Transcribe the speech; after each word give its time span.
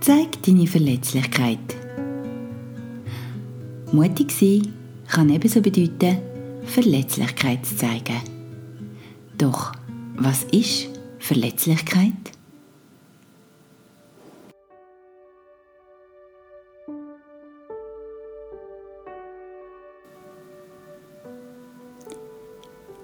Zeig 0.00 0.42
deine 0.44 0.66
Verletzlichkeit. 0.66 1.58
Mutig 3.92 4.32
sein 4.32 4.72
kann 5.06 5.28
ebenso 5.28 5.60
bedeuten, 5.60 6.16
Verletzlichkeit 6.64 7.66
zu 7.66 7.76
zeigen. 7.76 8.20
Doch 9.36 9.72
was 10.16 10.44
ist 10.44 10.88
Verletzlichkeit? 11.18 12.14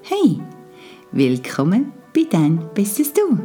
Hey, 0.00 0.40
willkommen 1.12 1.92
bei 2.14 2.24
Dein 2.30 2.58
Bestes 2.72 3.12
Du 3.12 3.38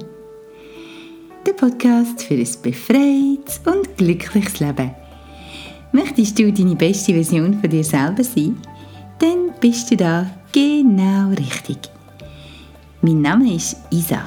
der 1.45 1.53
Podcast 1.53 2.23
für 2.23 2.36
ein 2.36 2.47
befreites 2.61 3.61
und 3.65 3.97
glückliches 3.97 4.59
Leben. 4.59 4.91
Möchtest 5.91 6.37
du 6.37 6.51
deine 6.51 6.75
beste 6.75 7.13
Version 7.13 7.59
von 7.59 7.69
dir 7.69 7.83
selber 7.83 8.23
sein? 8.23 8.57
Dann 9.19 9.51
bist 9.59 9.89
du 9.91 9.97
da 9.97 10.29
genau 10.51 11.29
richtig. 11.29 11.77
Mein 13.01 13.21
Name 13.21 13.55
ist 13.55 13.77
Isa. 13.89 14.21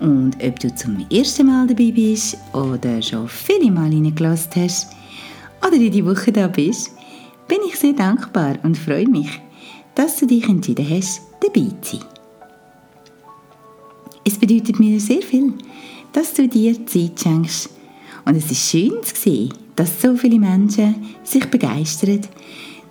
Und 0.00 0.36
ob 0.42 0.58
du 0.58 0.74
zum 0.74 1.06
ersten 1.10 1.46
Mal 1.46 1.66
dabei 1.66 1.92
bist 1.92 2.36
oder 2.52 3.00
schon 3.00 3.28
viele 3.28 3.70
Mal 3.70 3.90
reingelassen 3.90 4.50
hast 4.56 4.88
oder 5.66 5.76
in 5.76 5.92
die 5.92 6.04
Woche 6.04 6.32
da 6.32 6.48
bist, 6.48 6.92
bin 7.46 7.58
ich 7.68 7.78
sehr 7.78 7.92
dankbar 7.92 8.56
und 8.62 8.76
freue 8.76 9.08
mich, 9.08 9.40
dass 9.94 10.16
du 10.16 10.26
dich 10.26 10.48
entschieden 10.48 10.86
hast, 10.90 11.22
dabei 11.40 11.68
zu 11.80 11.96
sein. 11.96 12.08
Es 14.26 14.38
bedeutet 14.38 14.80
mir 14.80 14.98
sehr 14.98 15.22
viel, 15.22 15.52
dass 16.14 16.32
du 16.32 16.48
dir 16.48 16.86
Zeit 16.86 17.20
schenkst. 17.20 17.68
Und 18.24 18.36
es 18.36 18.50
ist 18.50 18.70
schön 18.70 18.94
zu 19.02 19.14
sehen, 19.14 19.52
dass 19.76 20.00
so 20.00 20.16
viele 20.16 20.38
Menschen 20.38 20.94
sich 21.22 21.44
begeistern, 21.50 22.20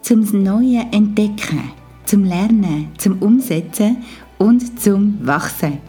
zum 0.03 0.21
Neuen 0.43 0.93
entdecken, 0.93 1.71
zum 2.05 2.25
Lernen, 2.25 2.89
zum 2.99 3.19
Umsetzen 3.19 3.97
und 4.37 4.79
zum 4.79 5.17
Wachsen. 5.25 5.79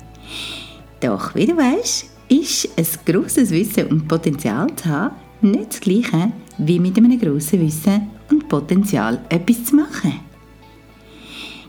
Doch 1.00 1.34
wie 1.34 1.44
du 1.44 1.56
weißt, 1.56 2.06
ist 2.28 2.70
ein 2.78 2.86
grosses 3.04 3.50
Wissen 3.50 3.88
und 3.88 4.08
Potenzial 4.08 4.74
zu 4.76 4.86
haben 4.86 5.16
nicht 5.44 5.74
das 5.74 5.80
Gleiche 5.80 6.32
wie 6.58 6.78
mit 6.78 6.96
einem 6.96 7.18
grossen 7.18 7.60
Wissen 7.60 8.10
und 8.30 8.48
Potenzial 8.48 9.20
etwas 9.28 9.64
zu 9.64 9.76
machen. 9.76 10.20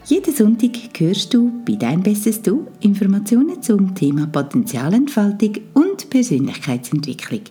Jeden 0.07 0.35
Sonntag 0.35 0.99
hörst 0.99 1.33
du 1.33 1.51
bei 1.65 1.73
Dein 1.73 2.03
Bestes 2.03 2.39
Du 2.39 2.67
Informationen 2.79 3.63
zum 3.63 3.95
Thema 3.95 4.27
Potenzialentfaltung 4.27 5.57
und 5.73 6.07
Persönlichkeitsentwicklung. 6.11 7.41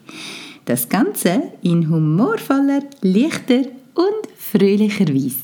Das 0.65 0.89
Ganze 0.89 1.43
in 1.63 1.91
humorvoller, 1.91 2.85
leichter 3.03 3.63
und 3.95 4.29
fröhlicher 4.37 5.09
Weise. 5.09 5.43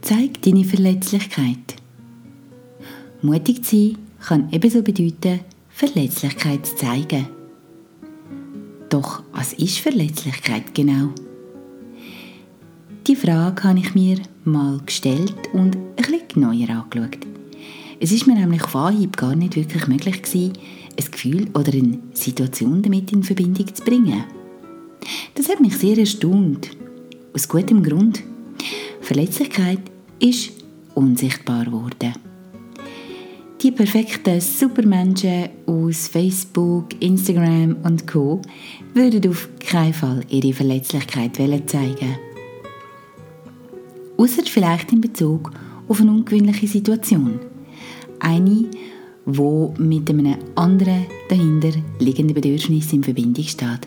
Zeig 0.00 0.40
deine 0.40 0.64
Verletzlichkeit. 0.64 1.76
Mutig 3.20 3.62
zu 3.62 3.76
sein 3.76 3.98
kann 4.20 4.48
ebenso 4.52 4.82
bedeuten, 4.82 5.40
Verletzlichkeit 5.80 6.66
zeigen. 6.66 7.26
Doch 8.90 9.22
was 9.32 9.54
ist 9.54 9.78
Verletzlichkeit 9.78 10.74
genau? 10.74 11.08
Die 13.06 13.16
Frage 13.16 13.64
habe 13.64 13.78
ich 13.78 13.94
mir 13.94 14.18
mal 14.44 14.78
gestellt 14.84 15.34
und 15.54 15.76
ein 15.76 15.94
bisschen 15.96 16.28
genauer 16.34 16.68
angeschaut. 16.68 17.26
Es 17.98 18.12
ist 18.12 18.26
mir 18.26 18.34
nämlich 18.34 18.62
auf 18.62 18.76
Anhieb 18.76 19.16
gar 19.16 19.34
nicht 19.34 19.56
wirklich 19.56 19.86
möglich 19.86 20.20
gewesen, 20.22 20.52
ein 20.98 21.10
Gefühl 21.10 21.48
oder 21.54 21.72
eine 21.72 21.98
Situation 22.12 22.82
damit 22.82 23.10
in 23.12 23.22
Verbindung 23.22 23.74
zu 23.74 23.82
bringen. 23.82 24.24
Das 25.34 25.48
hat 25.48 25.60
mich 25.60 25.78
sehr 25.78 25.96
erstaunt. 25.96 26.72
Aus 27.32 27.48
gutem 27.48 27.82
Grund. 27.82 28.22
Verletzlichkeit 29.00 29.80
ist 30.18 30.52
unsichtbar 30.94 31.64
geworden. 31.64 32.29
Die 33.62 33.72
perfekten 33.72 34.40
Supermenschen 34.40 35.50
aus 35.66 36.08
Facebook, 36.08 36.86
Instagram 37.00 37.76
und 37.82 38.06
Co. 38.06 38.40
würden 38.94 39.30
auf 39.30 39.50
keinen 39.58 39.92
Fall 39.92 40.24
ihre 40.30 40.54
Verletzlichkeit 40.54 41.36
zeigen. 41.36 42.16
Außer 44.16 44.44
vielleicht 44.46 44.92
in 44.92 45.02
Bezug 45.02 45.50
auf 45.88 46.00
eine 46.00 46.10
ungewöhnliche 46.10 46.68
Situation. 46.68 47.38
Eine, 48.18 48.64
wo 49.26 49.74
mit 49.76 50.08
einem 50.08 50.36
anderen 50.54 51.04
dahinter 51.28 51.72
liegenden 51.98 52.34
Bedürfnis 52.34 52.90
in 52.94 53.04
Verbindung 53.04 53.44
steht. 53.44 53.86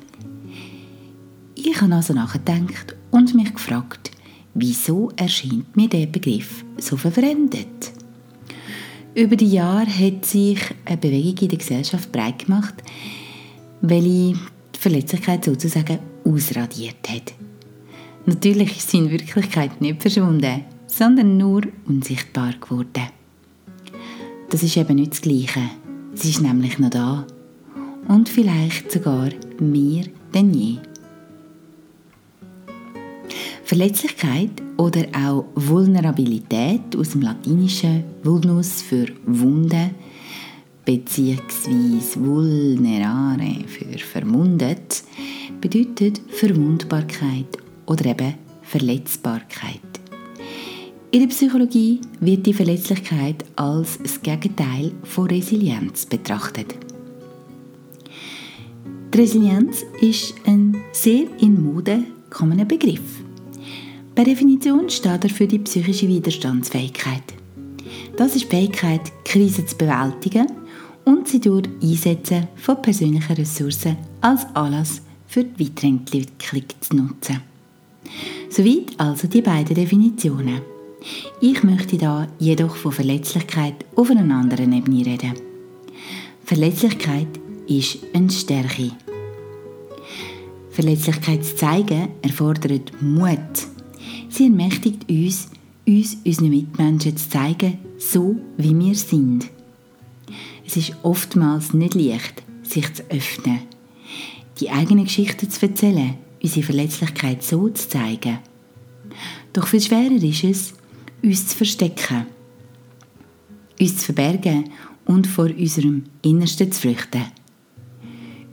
Ich 1.55 1.81
habe 1.81 1.95
also 1.95 2.13
nachgedacht 2.13 2.95
und 3.09 3.33
mich 3.33 3.51
gefragt, 3.51 4.11
wieso 4.53 5.09
erscheint 5.15 5.75
mir 5.75 5.89
der 5.89 6.05
Begriff 6.05 6.63
so 6.77 6.95
verfremdet? 6.95 8.02
Über 9.15 9.35
die 9.35 9.51
Jahre 9.51 9.85
hat 9.85 10.25
sich 10.25 10.59
eine 10.85 10.97
Bewegung 10.97 11.43
in 11.43 11.49
der 11.49 11.57
Gesellschaft 11.59 12.11
breit 12.11 12.45
gemacht, 12.45 12.73
welche 13.81 14.07
die 14.07 14.35
Verletzlichkeit 14.79 15.45
sozusagen 15.45 15.99
ausradiert 16.25 17.07
hat. 17.07 17.33
Natürlich 18.25 18.77
ist 18.77 18.89
sie 18.89 18.97
in 18.97 19.11
Wirklichkeit 19.11 19.79
nicht 19.81 20.01
verschwunden, 20.01 20.65
sondern 20.87 21.37
nur 21.37 21.61
unsichtbar 21.85 22.53
geworden. 22.59 23.09
Das 24.49 24.63
ist 24.63 24.77
eben 24.77 24.95
nicht 24.95 25.11
das 25.11 25.21
Gleiche. 25.21 25.69
Sie 26.15 26.29
ist 26.29 26.41
nämlich 26.41 26.79
noch 26.79 26.89
da. 26.89 27.27
Und 28.07 28.29
vielleicht 28.29 28.91
sogar 28.91 29.29
mehr 29.59 30.05
denn 30.33 30.53
je. 30.53 30.77
Verletzlichkeit 33.65 34.51
oder 34.77 35.05
auch 35.15 35.45
Vulnerabilität 35.55 36.95
aus 36.97 37.11
dem 37.11 37.21
Latinischen 37.21 38.03
Vulnus 38.21 38.81
für 38.81 39.07
Wunde 39.25 39.91
bzw. 40.85 41.39
vulnerare 42.15 43.63
für 43.67 43.97
verwundet 43.99 45.03
bedeutet 45.61 46.21
Verwundbarkeit 46.29 47.57
oder 47.85 48.05
eben 48.05 48.33
Verletzbarkeit. 48.63 49.79
In 51.11 51.21
der 51.21 51.27
Psychologie 51.27 52.01
wird 52.19 52.45
die 52.45 52.53
Verletzlichkeit 52.53 53.45
als 53.55 53.97
das 53.99 54.21
Gegenteil 54.21 54.91
von 55.03 55.27
Resilienz 55.27 56.05
betrachtet. 56.05 56.75
Die 59.13 59.17
Resilienz 59.17 59.85
ist 60.01 60.33
ein 60.45 60.75
sehr 60.91 61.27
in 61.39 61.63
Mode 61.63 62.03
kommender 62.29 62.65
Begriff. 62.65 63.22
Per 64.15 64.25
Definition 64.25 64.89
steht 64.89 65.23
er 65.23 65.29
für 65.29 65.47
die 65.47 65.57
psychische 65.59 66.07
Widerstandsfähigkeit. 66.07 67.23
Das 68.15 68.35
ist 68.35 68.45
die 68.45 68.55
Fähigkeit, 68.55 69.01
Krisen 69.25 69.67
zu 69.67 69.75
bewältigen 69.75 70.45
und 71.03 71.27
sie 71.27 71.41
durch 71.41 71.67
Einsetzen 71.81 72.47
von 72.55 72.79
persönlichen 72.81 73.33
Ressourcen 73.33 73.97
als 74.21 74.45
Anlass 74.53 75.01
für 75.27 75.43
die 75.43 75.65
Weiterentwicklung 75.65 76.63
zu 76.79 76.95
nutzen. 76.95 77.41
Soweit 78.49 78.91
also 78.97 79.27
die 79.27 79.41
beiden 79.41 79.73
Definitionen. 79.73 80.61
Ich 81.41 81.63
möchte 81.63 81.97
da 81.97 82.27
jedoch 82.37 82.75
von 82.75 82.91
Verletzlichkeit 82.91 83.83
auf 83.95 84.11
einer 84.11 84.35
anderen 84.35 84.73
Ebene 84.73 85.07
reden. 85.07 85.33
Verletzlichkeit 86.45 87.27
ist 87.67 87.97
eine 88.13 88.29
Stärke. 88.29 88.91
Verletzlichkeit 90.69 91.43
zu 91.43 91.55
zeigen 91.55 92.09
erfordert 92.21 92.91
Mut, 93.01 93.39
Sie 94.29 94.45
ermächtigt 94.45 95.09
uns, 95.09 95.49
uns 95.87 96.17
unseren 96.25 96.49
Mitmenschen 96.49 97.17
zu 97.17 97.29
zeigen, 97.29 97.77
so 97.97 98.35
wie 98.57 98.77
wir 98.77 98.95
sind. 98.95 99.49
Es 100.65 100.77
ist 100.77 100.95
oftmals 101.03 101.73
nicht 101.73 101.93
leicht, 101.93 102.43
sich 102.63 102.93
zu 102.93 103.03
öffnen, 103.09 103.59
die 104.59 104.69
eigene 104.69 105.03
Geschichte 105.03 105.47
zu 105.47 105.65
erzählen, 105.65 106.15
unsere 106.41 106.65
Verletzlichkeit 106.65 107.43
so 107.43 107.69
zu 107.69 107.89
zeigen. 107.89 108.39
Doch 109.53 109.67
viel 109.67 109.81
schwerer 109.81 110.23
ist 110.23 110.43
es, 110.43 110.73
uns 111.21 111.47
zu 111.47 111.57
verstecken, 111.57 112.25
uns 113.79 113.97
zu 113.97 114.05
verbergen 114.05 114.65
und 115.05 115.27
vor 115.27 115.45
unserem 115.45 116.03
Innersten 116.21 116.71
zu 116.71 116.81
flüchten. 116.81 117.25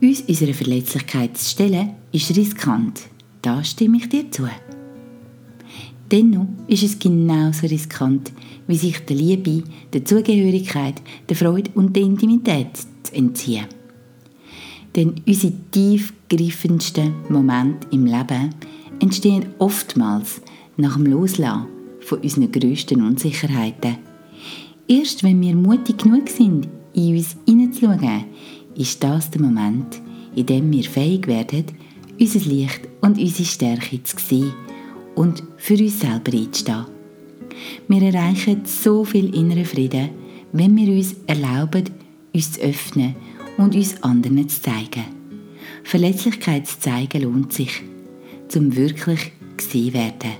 Uns 0.01 0.21
unserer 0.21 0.53
Verletzlichkeit 0.53 1.37
zu 1.37 1.49
stellen, 1.49 1.91
ist 2.11 2.35
riskant. 2.35 3.01
Da 3.41 3.63
stimme 3.63 3.97
ich 3.97 4.09
dir 4.09 4.29
zu. 4.31 4.47
Dennoch 6.11 6.47
ist 6.67 6.83
es 6.83 6.99
genauso 6.99 7.67
riskant, 7.67 8.33
wie 8.67 8.75
sich 8.75 8.99
der 9.05 9.15
Liebe, 9.15 9.63
der 9.93 10.03
Zugehörigkeit, 10.03 11.01
der 11.29 11.37
Freude 11.37 11.71
und 11.75 11.95
der 11.95 12.03
Intimität 12.03 12.67
zu 13.03 13.15
entziehen. 13.15 13.65
Denn 14.93 15.15
unsere 15.25 15.53
tiefgreifendsten 15.71 17.13
Momente 17.29 17.87
im 17.91 18.05
Leben 18.05 18.49
entstehen 18.99 19.45
oftmals 19.57 20.41
nach 20.75 20.97
dem 20.97 21.05
Loslassen 21.05 21.67
von 22.01 22.19
unseren 22.19 22.51
grössten 22.51 23.01
Unsicherheiten. 23.01 23.97
Erst 24.89 25.23
wenn 25.23 25.39
wir 25.39 25.55
mutig 25.55 25.99
genug 25.99 26.27
sind, 26.27 26.67
in 26.93 27.15
uns 27.15 27.37
hineinzuschauen, 27.45 28.25
ist 28.75 29.01
das 29.01 29.31
der 29.31 29.41
Moment, 29.41 30.01
in 30.35 30.45
dem 30.45 30.69
wir 30.73 30.83
fähig 30.83 31.27
werden, 31.27 31.67
unser 32.19 32.39
Licht 32.39 32.81
und 32.99 33.17
unsere 33.17 33.45
Stärke 33.45 34.03
zu 34.03 34.17
sehen 34.17 34.51
und 35.15 35.43
für 35.57 35.75
uns 35.75 35.99
selber 35.99 36.33
einzustehen. 36.33 36.85
Wir 37.87 38.01
erreichen 38.01 38.61
so 38.65 39.03
viel 39.03 39.33
inneren 39.35 39.65
Frieden, 39.65 40.09
wenn 40.51 40.75
wir 40.75 40.93
uns 40.93 41.15
erlauben, 41.27 41.85
uns 42.33 42.53
zu 42.53 42.61
öffnen 42.61 43.15
und 43.57 43.75
uns 43.75 44.01
anderen 44.03 44.47
zu 44.49 44.61
zeigen. 44.61 45.05
Verletzlichkeit 45.83 46.67
zu 46.67 46.79
zeigen 46.79 47.23
lohnt 47.23 47.53
sich, 47.53 47.81
zum 48.47 48.75
wirklich 48.75 49.31
gesehen 49.57 49.93
werden, 49.93 50.31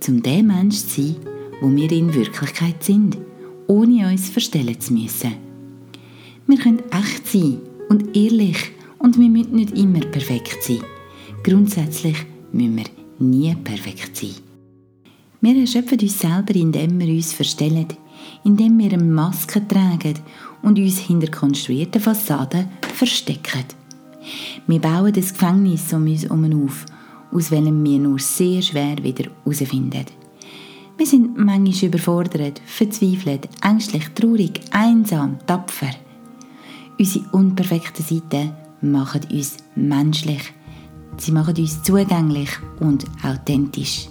zum 0.00 0.22
der 0.22 0.42
Mensch 0.42 0.76
zu 0.76 1.02
sein, 1.02 1.16
wo 1.60 1.74
wir 1.74 1.90
in 1.90 2.14
Wirklichkeit 2.14 2.82
sind, 2.82 3.18
ohne 3.66 4.08
uns 4.08 4.28
verstellen 4.28 4.78
zu 4.80 4.92
müssen. 4.92 5.34
Wir 6.46 6.58
können 6.58 6.82
echt 6.90 7.26
sein 7.26 7.58
und 7.88 8.16
ehrlich 8.16 8.72
und 8.98 9.18
wir 9.18 9.28
müssen 9.28 9.56
nicht 9.56 9.76
immer 9.76 10.00
perfekt 10.00 10.62
sein. 10.62 10.82
Grundsätzlich 11.42 12.16
müssen 12.52 12.76
wir 12.76 13.03
nie 13.30 13.54
perfekt 13.54 14.16
sein. 14.16 14.34
Wir 15.40 15.60
erschöpfen 15.60 16.00
uns 16.00 16.18
selber, 16.18 16.54
indem 16.54 16.98
wir 16.98 17.08
uns 17.08 17.32
verstellen, 17.32 17.88
indem 18.44 18.78
wir 18.78 18.92
eine 18.92 19.02
Maske 19.02 19.66
tragen 19.66 20.14
und 20.62 20.78
uns 20.78 20.98
hinter 21.00 21.30
konstruierten 21.30 22.00
Fassaden 22.00 22.68
verstecken. 22.94 23.64
Wir 24.66 24.80
bauen 24.80 25.12
das 25.12 25.34
Gefängnis 25.34 25.92
um 25.92 26.06
uns 26.06 26.22
herum 26.22 26.64
auf, 26.64 26.86
aus 27.32 27.50
welchem 27.50 27.84
wir 27.84 27.98
nur 27.98 28.18
sehr 28.18 28.62
schwer 28.62 28.96
wieder 29.02 29.30
herausfinden. 29.44 30.06
Wir 30.96 31.06
sind 31.06 31.36
manchmal 31.36 31.88
überfordert, 31.88 32.62
verzweifelt, 32.64 33.48
ängstlich, 33.62 34.08
traurig, 34.14 34.60
einsam, 34.70 35.38
tapfer. 35.46 35.90
Unsere 36.98 37.24
unperfekten 37.32 38.04
Seiten 38.04 38.52
machen 38.80 39.22
uns 39.30 39.56
menschlich. 39.74 40.52
Sie 41.18 41.32
machen 41.32 41.56
uns 41.56 41.82
zugänglich 41.82 42.50
und 42.80 43.04
authentisch. 43.22 44.08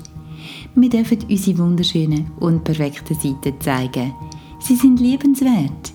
Wir 0.76 0.90
dürfen 0.90 1.20
unsere 1.30 1.58
wunderschönen 1.60 2.32
und 2.40 2.64
perfekten 2.64 3.16
Seiten 3.16 3.60
zeigen. 3.60 4.14
Sie 4.60 4.76
sind 4.76 5.00
liebenswert, 5.00 5.94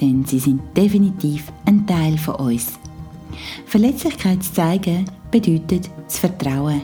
denn 0.00 0.24
sie 0.24 0.38
sind 0.38 0.60
definitiv 0.76 1.52
ein 1.64 1.86
Teil 1.86 2.18
von 2.18 2.36
uns. 2.36 2.72
Verletzlichkeit 3.66 4.42
zu 4.42 4.52
zeigen 4.52 5.04
bedeutet 5.30 5.90
zu 6.08 6.20
vertrauen. 6.20 6.82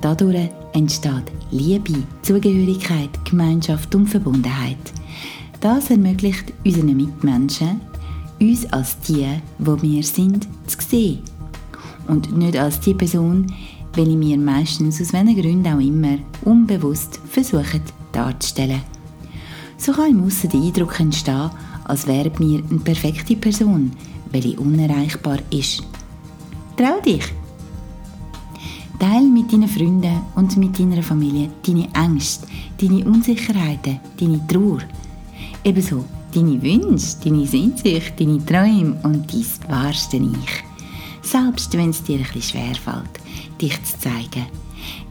Dadurch 0.00 0.48
entsteht 0.72 1.30
Liebe, 1.50 2.02
Zugehörigkeit, 2.22 3.10
Gemeinschaft 3.28 3.94
und 3.94 4.08
Verbundenheit. 4.08 4.78
Das 5.60 5.90
ermöglicht 5.90 6.52
unseren 6.64 6.96
Mitmenschen, 6.96 7.80
uns 8.40 8.72
als 8.72 8.98
die, 9.00 9.28
wo 9.58 9.80
wir 9.80 10.02
sind, 10.02 10.48
zu 10.66 10.78
sehen. 10.80 11.20
Und 12.08 12.36
nicht 12.36 12.56
als 12.56 12.80
die 12.80 12.94
Person, 12.94 13.46
welche 13.94 14.18
wir 14.20 14.38
meistens 14.38 15.00
aus 15.00 15.12
welchen 15.12 15.40
Gründen 15.40 15.74
auch 15.74 15.80
immer 15.80 16.18
unbewusst 16.44 17.20
versuchen 17.28 17.82
darzustellen. 18.12 18.82
So 19.76 19.92
kann 19.92 20.10
im 20.10 20.24
Aussen 20.24 20.50
der 20.50 20.60
Eindruck 20.60 21.00
entstehen, 21.00 21.50
als 21.84 22.06
wäre 22.06 22.30
wir 22.38 22.62
eine 22.70 22.80
perfekte 22.80 23.36
Person, 23.36 23.92
welche 24.30 24.58
unerreichbar 24.58 25.38
ist. 25.50 25.82
Trau 26.76 27.00
dich! 27.00 27.24
Teil 28.98 29.22
mit 29.22 29.52
deinen 29.52 29.68
Freunden 29.68 30.20
und 30.36 30.56
mit 30.56 30.78
deiner 30.78 31.02
Familie 31.02 31.50
deine 31.66 31.88
Ängste, 31.92 32.46
deine 32.80 33.04
Unsicherheiten, 33.04 33.98
deine 34.20 34.46
Trauer. 34.46 34.82
Ebenso 35.64 36.04
deine 36.32 36.62
Wünsche, 36.62 37.16
deine 37.24 37.46
Sehnsucht, 37.46 38.12
deine 38.18 38.44
Träume 38.44 38.96
und 39.02 39.32
dein 39.32 39.70
wahrste 39.70 40.18
Ich. 40.18 40.71
Selbst 41.22 41.72
wenn 41.76 41.90
es 41.90 42.02
dir 42.02 42.18
bisschen 42.18 42.42
schwerfällt, 42.42 43.20
dich 43.60 43.82
zu 43.84 43.98
zeigen. 43.98 44.46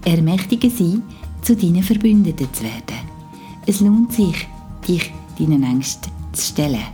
Ermächtige 0.04 0.70
sie, 0.70 1.02
zu 1.42 1.56
deinen 1.56 1.84
Verbündeten 1.84 2.54
zu 2.54 2.64
werden. 2.64 3.10
Es 3.66 3.80
lohnt 3.80 4.14
sich, 4.14 4.48
dich 4.88 5.12
deinen 5.40 5.64
Ängsten 5.64 6.12
zu 6.34 6.46
stellen. 6.46 6.86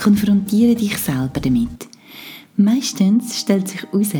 Konfrontiere 0.00 0.74
dich 0.74 0.96
selber 0.98 1.40
damit. 1.40 1.88
Meistens 2.56 3.40
stellt 3.40 3.68
sich 3.68 3.82
heraus, 3.82 4.12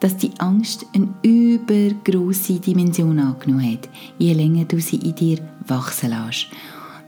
dass 0.00 0.16
die 0.16 0.32
Angst 0.38 0.84
eine 0.92 1.08
übergroße 1.22 2.60
Dimension 2.60 3.18
angenommen 3.18 3.72
hat, 3.72 3.88
je 4.18 4.34
länger 4.34 4.64
du 4.66 4.78
sie 4.80 4.96
in 4.96 5.14
dir 5.14 5.38
wachsen 5.66 6.10
lässt. 6.10 6.48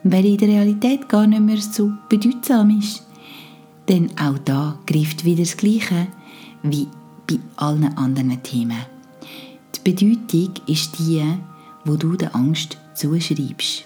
Weil 0.04 0.24
in 0.24 0.38
der 0.38 0.48
Realität 0.48 1.08
gar 1.08 1.26
nicht 1.26 1.42
mehr 1.42 1.58
so 1.58 1.92
bedeutsam 2.08 2.78
ist. 2.78 3.06
Denn 3.88 4.10
auch 4.18 4.38
da 4.44 4.78
greift 4.86 5.24
wieder 5.24 5.42
das 5.42 5.56
Gleiche 5.56 6.06
wie 6.62 6.88
bei 7.26 7.38
allen 7.56 7.96
anderen 7.96 8.42
Themen. 8.42 8.86
Die 9.74 9.90
Bedeutung 9.90 10.54
ist 10.66 10.98
die, 10.98 11.22
wo 11.84 11.96
du 11.96 12.16
der 12.16 12.34
Angst 12.34 12.78
zuschreibst. 12.94 13.84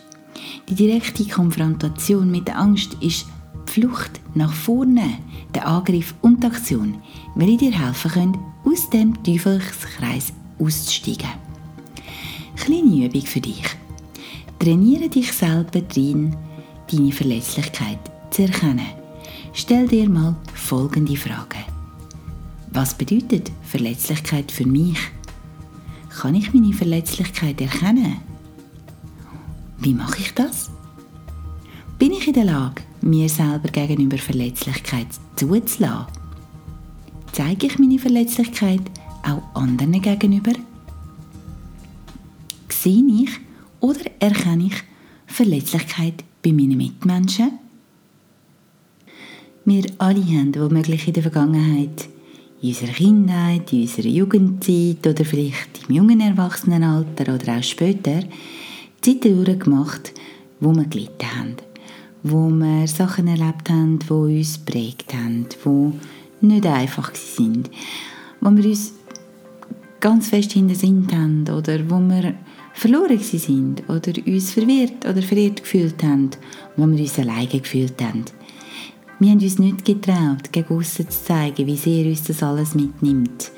Die 0.69 0.75
direkte 0.75 1.25
Konfrontation 1.27 2.31
mit 2.31 2.49
der 2.49 2.59
Angst 2.59 2.95
ist 3.01 3.27
die 3.69 3.73
Flucht 3.73 4.21
nach 4.35 4.53
vorne, 4.53 5.19
der 5.55 5.67
Angriff 5.67 6.15
und 6.23 6.43
die 6.43 6.47
Aktion, 6.47 6.97
welche 7.35 7.57
dir 7.57 7.73
helfen 7.73 8.11
können, 8.11 8.39
aus 8.65 8.91
dem 8.91 9.23
Teufelskreis 9.23 10.33
auszusteigen. 10.59 11.31
Kleine 12.57 13.07
Übung 13.07 13.23
für 13.23 13.41
dich. 13.41 13.65
Trainiere 14.59 15.09
dich 15.09 15.33
selber 15.33 15.81
drin, 15.81 16.35
deine 16.91 17.13
Verletzlichkeit 17.13 17.99
zu 18.31 18.43
erkennen. 18.43 18.87
Stell 19.53 19.87
dir 19.87 20.09
mal 20.09 20.37
folgende 20.55 21.17
Frage. 21.17 21.76
Was 22.71 22.95
bedeutet 22.95 23.51
Verletzlichkeit 23.63 24.51
für 24.51 24.67
mich? 24.67 24.99
Kann 26.11 26.35
ich 26.35 26.53
meine 26.53 26.73
Verletzlichkeit 26.73 27.61
erkennen? 27.61 28.17
Wie 29.79 29.95
mache 29.95 30.21
ich 30.21 30.35
das? 30.35 30.71
Bin 31.99 32.13
ich 32.13 32.27
in 32.27 32.35
der 32.35 32.45
Lage, 32.45 32.83
mir 33.03 33.29
selber 33.29 33.69
gegenüber 33.69 34.19
Verletzlichkeit 34.19 35.07
zuzulassen? 35.37 36.07
Zeige 37.33 37.67
ich 37.67 37.79
meine 37.79 37.99
Verletzlichkeit 37.99 38.83
auch 39.23 39.43
anderen 39.55 40.01
gegenüber? 40.01 40.53
Sehe 42.69 43.05
ich 43.23 43.31
oder 43.81 44.11
erkenne 44.21 44.67
ich 44.67 44.83
Verletzlichkeit 45.27 46.25
bei 46.43 46.53
meinen 46.53 46.77
Mitmenschen? 46.77 47.59
Wir 49.65 49.85
alle 49.99 50.25
haben 50.25 50.55
womöglich 50.55 51.09
in 51.09 51.15
der 51.15 51.25
Vergangenheit 51.25 52.09
in 52.63 52.69
unserer 52.69 52.93
Kindheit, 52.93 53.73
in 53.73 53.83
unserer 53.83 54.07
Jugendzeit 54.07 55.07
oder 55.07 55.25
vielleicht 55.25 55.89
im 55.89 55.97
jungen 55.97 56.21
Erwachsenenalter 56.21 57.35
oder 57.35 57.59
auch 57.59 57.63
später 57.63 58.21
Zeiten 59.01 59.45
durchgemacht, 59.45 60.13
wo 60.61 60.75
wir 60.75 60.85
gelitten 60.85 61.39
haben, 61.39 61.57
wo 62.23 62.49
wir 62.49 62.89
Sachen 62.89 63.29
erlebt 63.29 63.69
haben, 63.69 63.99
die 63.99 64.13
uns 64.13 64.59
prägt 64.59 65.13
haben, 65.15 65.47
die 65.65 66.47
nicht 66.47 66.67
einfach 66.67 67.15
sind, 67.15 67.71
wo 68.41 68.51
wir 68.51 68.65
uns 68.65 68.93
ganz 70.01 70.29
fest 70.29 70.53
hinter 70.53 70.75
sind 70.75 71.13
haben 71.13 71.45
oder 71.49 71.79
wo 71.89 71.99
wir 71.99 72.35
verloren 72.75 73.19
sind 73.19 73.83
oder 73.89 74.13
uns 74.27 74.53
verwirrt 74.53 75.07
oder 75.07 75.23
verirrt 75.23 75.63
gefühlt 75.63 76.03
haben, 76.03 76.31
wo 76.77 76.87
wir 76.87 77.01
uns 77.01 77.19
alleine 77.19 77.61
gefühlt 77.61 78.01
haben. 78.03 78.25
Wir 79.19 79.31
haben 79.31 79.41
uns 79.41 79.59
nicht 79.59 79.85
getraut, 79.85 80.53
gegen 80.53 80.77
aussen 80.77 81.09
zu 81.09 81.25
zeigen, 81.25 81.67
wie 81.67 81.77
sehr 81.77 82.05
uns 82.05 82.25
das 82.25 82.43
alles 82.43 82.75
mitnimmt. 82.75 83.51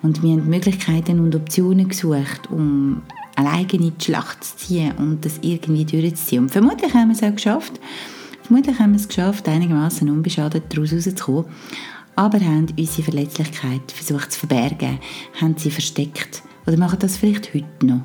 Und 0.00 0.22
wir 0.22 0.32
haben 0.32 0.48
Möglichkeiten 0.48 1.20
und 1.20 1.34
Optionen 1.34 1.88
gesucht, 1.88 2.48
um 2.50 3.02
alleine 3.34 3.70
in 3.72 3.92
die 3.98 4.04
Schlacht 4.04 4.42
zu 4.42 4.56
ziehen 4.56 4.92
und 4.96 5.22
das 5.22 5.38
irgendwie 5.42 5.84
durchzuziehen. 5.84 6.44
Und 6.44 6.50
vermutlich 6.50 6.94
haben 6.94 7.08
wir 7.08 7.14
es 7.14 7.22
auch 7.22 7.34
geschafft. 7.34 7.78
Vermutlich 8.42 8.78
haben 8.78 8.92
wir 8.92 9.00
es 9.00 9.08
geschafft, 9.08 9.46
einigermaßen 9.48 10.08
unbeschadet 10.08 10.64
daraus 10.70 10.94
rauszukommen. 10.94 11.44
Aber 12.14 12.40
haben 12.40 12.68
unsere 12.78 13.02
Verletzlichkeit 13.02 13.92
versucht 13.92 14.32
zu 14.32 14.38
verbergen, 14.38 14.98
haben 15.38 15.56
sie 15.58 15.70
versteckt 15.70 16.42
oder 16.66 16.78
machen 16.78 16.98
das 17.00 17.18
vielleicht 17.18 17.52
heute 17.52 17.84
noch. 17.84 18.00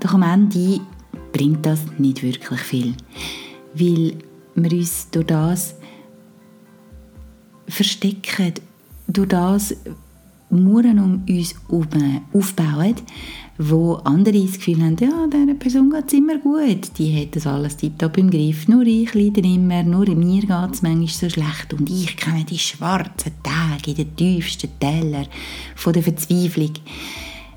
Doch 0.00 0.12
am 0.12 0.22
Ende 0.22 0.80
bringt 1.32 1.64
das 1.64 1.80
nicht 1.96 2.22
wirklich 2.22 2.60
viel, 2.60 2.94
weil 3.72 4.18
wir 4.54 4.72
uns 4.72 5.08
durch 5.10 5.26
das 5.26 5.74
verstecken, 7.68 8.54
durch 9.06 9.28
das 9.28 9.76
Muren 10.50 10.98
um 10.98 11.22
uns 11.28 11.54
herum 11.68 12.22
aufbauen, 12.32 12.94
wo 13.58 13.94
andere 14.04 14.44
das 14.44 14.54
Gefühl 14.54 14.82
haben, 14.82 14.96
ja, 15.00 15.26
dieser 15.26 15.54
Person 15.54 15.90
geht 15.90 16.06
es 16.06 16.12
immer 16.12 16.38
gut, 16.38 16.90
die 16.98 17.20
hat 17.20 17.34
das 17.34 17.46
alles 17.46 17.76
tiptop 17.76 18.18
im 18.18 18.30
Griff, 18.30 18.68
nur 18.68 18.82
ich 18.82 19.14
leide 19.14 19.40
immer, 19.40 19.82
nur 19.82 20.08
mir 20.10 20.42
geht 20.42 20.72
es 20.72 20.82
manchmal 20.82 21.08
so 21.08 21.28
schlecht 21.28 21.72
und 21.72 21.88
ich 21.90 22.16
kenne 22.16 22.44
die 22.44 22.58
schwarzen 22.58 23.32
Tage 23.42 23.90
in 23.90 23.96
den 23.96 24.16
tiefsten 24.16 24.70
Tälern 24.78 25.26
von 25.74 25.92
der 25.92 26.02
Verzweiflung. 26.02 26.72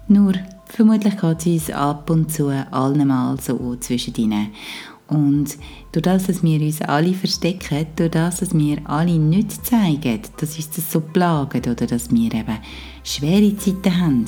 Nur 0.08 0.34
Vermutlich 0.70 1.18
geht 1.18 1.40
es 1.40 1.46
uns 1.46 1.70
ab 1.72 2.10
und 2.10 2.32
zu 2.32 2.50
allen 2.50 3.08
mal 3.08 3.40
so 3.40 3.76
zwischen 3.80 4.14
ihnen. 4.16 4.50
Und 5.08 5.58
durch 5.94 6.04
das, 6.04 6.28
dass 6.28 6.44
wir 6.44 6.60
uns 6.60 6.82
alle 6.82 7.14
verstecken, 7.14 7.88
durch 7.96 8.12
das, 8.12 8.40
dass 8.40 8.54
wir 8.54 8.78
alle 8.90 9.18
nicht 9.18 9.66
zeigen, 9.66 10.20
dass 10.38 10.58
uns 10.58 10.70
das 10.70 10.92
so 10.92 11.00
plagt 11.00 11.68
oder 11.68 11.88
dass 11.88 12.12
wir 12.12 12.34
eben 12.34 12.60
schwere 13.04 13.56
Zeiten 13.58 14.02
haben, 14.02 14.26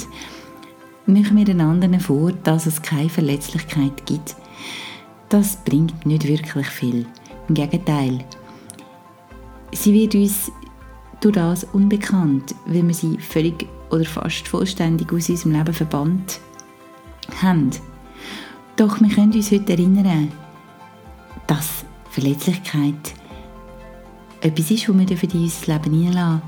machen 1.05 1.35
wir 1.37 1.45
den 1.45 1.61
anderen 1.61 1.99
vor, 1.99 2.31
dass 2.43 2.65
es 2.65 2.81
keine 2.81 3.09
Verletzlichkeit 3.09 4.05
gibt. 4.05 4.35
Das 5.27 5.57
bringt 5.57 6.05
nicht 6.05 6.27
wirklich 6.27 6.67
viel. 6.67 7.05
Im 7.49 7.55
Gegenteil, 7.55 8.23
sie 9.73 9.93
wird 9.93 10.15
uns 10.15 10.51
durch 11.19 11.35
das 11.35 11.65
unbekannt, 11.73 12.55
weil 12.65 12.87
wir 12.87 12.93
sie 12.93 13.17
völlig 13.17 13.67
oder 13.89 14.05
fast 14.05 14.47
vollständig 14.47 15.11
aus 15.11 15.29
unserem 15.29 15.53
Leben 15.53 15.73
verbannt 15.73 16.39
haben. 17.41 17.71
Doch 18.75 19.01
wir 19.01 19.09
können 19.09 19.33
uns 19.33 19.51
heute 19.51 19.73
erinnern, 19.73 20.31
dass 21.49 21.83
Verletzlichkeit 22.11 23.13
etwas 24.41 24.71
ist, 24.71 24.87
was 24.87 24.95
wir 24.97 25.33
in 25.33 25.41
unser 25.41 25.73
Leben 25.73 25.93
hineinlassen 25.93 26.41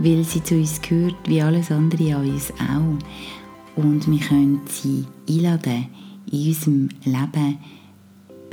weil 0.00 0.24
sie 0.24 0.42
zu 0.42 0.54
uns 0.54 0.80
gehört, 0.80 1.16
wie 1.26 1.42
alles 1.42 1.70
andere 1.70 2.14
an 2.14 2.30
uns 2.30 2.52
auch. 2.52 3.82
Und 3.82 4.08
wir 4.08 4.20
können 4.20 4.60
sie 4.68 5.04
einladen, 5.28 5.88
in 6.30 6.48
unserem 6.48 6.88
Leben 7.04 7.58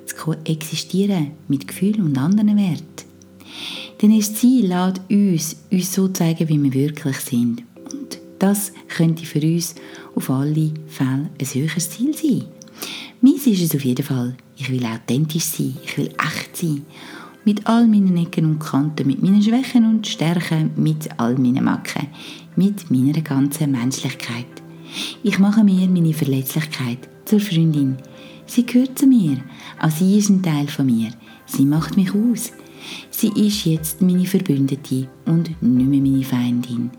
zu 0.06 0.34
existieren 0.44 1.32
mit 1.48 1.68
Gefühlen 1.68 2.04
und 2.04 2.18
anderen 2.18 2.58
Werten. 2.58 3.06
Denn 4.02 4.18
das 4.18 4.34
Ziel 4.34 4.68
lädt 4.68 5.02
uns, 5.10 5.56
uns 5.72 5.94
so 5.94 6.08
zeigen, 6.08 6.50
wie 6.50 6.62
wir 6.62 6.74
wirklich 6.74 7.18
sind. 7.18 7.64
Und 7.92 8.20
das 8.40 8.72
könnte 8.88 9.26
für 9.26 9.42
uns 9.42 9.76
auf 10.16 10.30
alle 10.30 10.72
Fälle 10.88 11.30
ein 11.40 11.48
höheres 11.54 11.90
Ziel 11.92 12.14
sein. 12.16 12.46
Meins 13.22 13.48
ist 13.48 13.62
es 13.62 13.76
auf 13.76 13.86
jeden 13.86 14.04
Fall. 14.04 14.36
Ich 14.58 14.70
will 14.72 14.86
authentisch 14.86 15.44
sein, 15.44 15.76
ich 15.84 15.98
will 15.98 16.08
echt 16.08 16.58
sein. 16.58 16.86
Mit 17.44 17.68
all 17.68 17.88
meinen 17.88 18.18
Ecken 18.18 18.46
und 18.46 18.60
Kanten, 18.60 19.08
mit 19.08 19.22
meinen 19.22 19.42
Schwächen 19.42 19.86
und 19.86 20.08
Stärken, 20.08 20.72
mit 20.76 21.10
all 21.18 21.38
meinen 21.38 21.64
Macken, 21.64 22.08
mit 22.56 22.90
meiner 22.90 23.22
ganzen 23.22 23.72
Menschlichkeit. 23.72 24.46
Ich 25.24 25.40
mache 25.40 25.64
mir 25.64 25.88
meine 25.88 26.14
Verletzlichkeit 26.14 27.10
zur 27.26 27.40
Freundin. 27.40 27.98
Sie 28.48 28.66
gehört 28.66 28.98
zu 28.98 29.08
mir, 29.08 29.38
auch 29.80 29.90
sie 29.90 30.18
ist 30.18 30.30
ein 30.30 30.42
Teil 30.42 30.68
von 30.68 30.86
mir. 30.86 31.12
Sie 31.46 31.66
macht 31.66 31.98
mich 31.98 32.14
aus. 32.14 32.52
Sie 33.10 33.30
ist 33.30 33.66
jetzt 33.66 34.02
meine 34.02 34.26
Verbündete 34.26 35.08
und 35.26 35.50
nicht 35.62 35.90
mehr 35.90 36.02
meine 36.02 36.24
Feindin. 36.24 36.92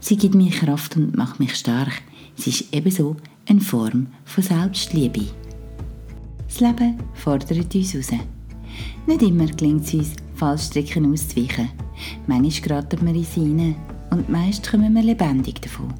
Sie 0.00 0.16
gibt 0.16 0.34
mir 0.34 0.50
Kraft 0.50 0.96
und 0.96 1.16
macht 1.16 1.40
mich 1.40 1.54
stark. 1.56 2.02
Sie 2.36 2.50
ist 2.50 2.72
ebenso 2.72 3.16
eine 3.48 3.60
Form 3.60 4.06
von 4.24 4.42
Selbstliebe. 4.42 5.26
Das 6.56 6.62
Leben 6.62 6.96
fordert 7.12 7.74
uns 7.74 7.94
raus. 7.94 8.18
Nicht 9.06 9.20
immer 9.20 9.44
gelingt 9.44 9.84
es 9.84 9.92
uns, 9.92 10.12
Fallstricken 10.36 11.12
auszuweichen. 11.12 11.68
Manchmal 12.26 12.60
geraten 12.62 13.06
wir 13.06 13.14
in 13.14 13.24
sie 13.24 13.74
und 14.10 14.30
meist 14.30 14.70
kommen 14.70 14.94
wir 14.94 15.02
lebendig 15.02 15.60
davon. 15.60 15.92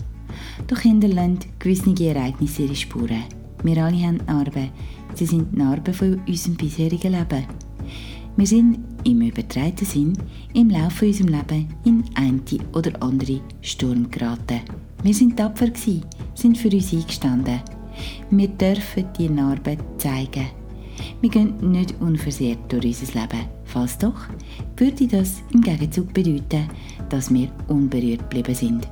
Doch 0.66 0.78
hinterlassen 0.78 1.40
gewisse 1.58 1.94
Ereignisse 2.02 2.62
ihre 2.62 2.74
Spuren. 2.74 3.24
Wir 3.64 3.84
alle 3.84 4.00
haben 4.00 4.20
Narben. 4.26 4.70
Sie 5.14 5.26
sind 5.26 5.52
die 5.52 5.58
Narben 5.58 5.92
von 5.92 6.22
unserem 6.26 6.54
bisherigen 6.54 7.12
Leben. 7.12 7.44
Wir 8.38 8.46
sind 8.46 8.78
im 9.04 9.20
übertragenen 9.20 9.84
Sinn 9.84 10.12
im 10.54 10.70
Laufe 10.70 11.04
unseres 11.04 11.28
Lebens 11.28 11.66
in 11.84 12.02
eine 12.14 12.40
oder 12.72 13.02
andere 13.02 13.42
Sturm 13.60 14.10
geraten. 14.10 14.62
Wir 15.02 15.12
sind 15.12 15.36
tapfer 15.36 15.70
sind 16.34 16.56
für 16.56 16.70
uns 16.70 16.94
eingestanden. 16.94 17.60
Wir 18.30 18.48
dürfen 18.48 19.06
die 19.18 19.28
Narben 19.28 19.78
zeigen. 19.98 20.46
Wir 21.20 21.30
gehen 21.30 21.54
nicht 21.72 21.94
unversehrt 22.00 22.58
durch 22.68 22.86
unser 22.86 23.20
Leben. 23.20 23.48
Falls 23.64 23.98
doch, 23.98 24.26
würde 24.76 25.06
das 25.06 25.42
im 25.52 25.60
Gegenzug 25.60 26.12
bedeuten, 26.12 26.68
dass 27.08 27.32
wir 27.32 27.48
unberührt 27.68 28.30
geblieben 28.30 28.54
sind. 28.54 28.88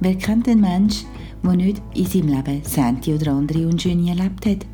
Wer 0.00 0.16
kennt 0.16 0.48
einen 0.48 0.60
Menschen, 0.60 1.06
der 1.42 1.52
nicht 1.52 1.82
in 1.94 2.06
seinem 2.06 2.28
Leben 2.28 2.60
Senti 2.64 3.14
oder 3.14 3.32
andere 3.32 3.66
Unschöne 3.66 4.10
erlebt 4.10 4.46
hat? 4.46 4.66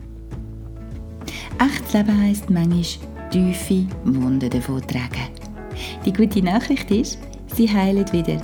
Echtes 1.61 1.93
Leben 1.93 2.21
heisst 2.21 2.51
manchmal 2.51 2.83
tiefe 3.31 3.87
Wunden 4.05 4.51
davontragen. 4.51 5.29
Die 6.05 6.13
gute 6.13 6.43
Nachricht 6.43 6.91
ist, 6.91 7.19
sie 7.55 7.69
heilen 7.69 8.11
wieder. 8.13 8.41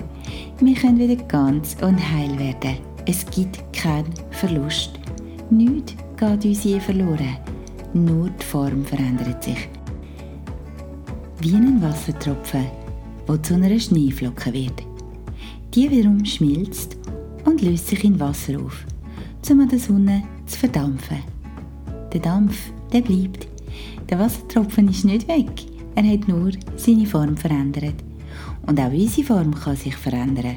Wir 0.61 0.75
können 0.75 0.99
wieder 0.99 1.23
ganz 1.25 1.77
und 1.81 1.99
heil 2.13 2.39
werden. 2.39 2.94
Es 3.07 3.25
gibt 3.27 3.73
keinen 3.73 4.13
Verlust. 4.31 4.99
Nichts 5.51 5.95
geht 6.17 6.45
uns 6.45 6.65
je 6.65 6.81
verloren. 6.81 7.37
Nur 7.93 8.31
die 8.31 8.45
Form 8.45 8.85
verändert 8.85 9.45
sich. 9.45 9.69
Wie 11.41 11.55
ein 11.55 11.81
Wassertropfen, 11.83 12.67
der 13.29 13.43
zu 13.43 13.55
einer 13.55 13.79
Schneeflocke 13.79 14.53
wird. 14.53 14.83
Die 15.75 15.91
wiederum 15.91 16.25
schmilzt 16.25 16.97
und 17.45 17.63
löst 17.63 17.89
sich 17.89 18.05
in 18.05 18.19
Wasser 18.19 18.59
auf, 18.61 18.87
um 19.51 19.61
an 19.61 19.69
der 19.69 19.79
Sonne 19.79 20.23
zu 20.47 20.59
verdampfen. 20.59 21.19
Der 22.13 22.21
Dampf, 22.21 22.57
der 22.93 23.03
bleibt 23.03 23.49
der 24.11 24.19
Wassertropfen 24.19 24.89
ist 24.89 25.05
nicht 25.05 25.27
weg, 25.29 25.51
er 25.95 26.05
hat 26.05 26.29
nur 26.29 26.51
seine 26.77 27.07
Form 27.07 27.37
verändert. 27.37 27.95
Und 28.67 28.79
auch 28.79 28.93
unsere 28.93 29.27
Form 29.27 29.55
kann 29.55 29.77
sich 29.77 29.97
verändern. 29.97 30.57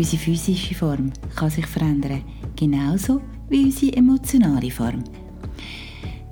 Unsere 0.00 0.22
physische 0.22 0.74
Form 0.74 1.12
kann 1.36 1.50
sich 1.50 1.66
verändern, 1.66 2.22
genauso 2.56 3.20
wie 3.50 3.64
unsere 3.64 3.94
emotionale 3.98 4.70
Form. 4.70 5.04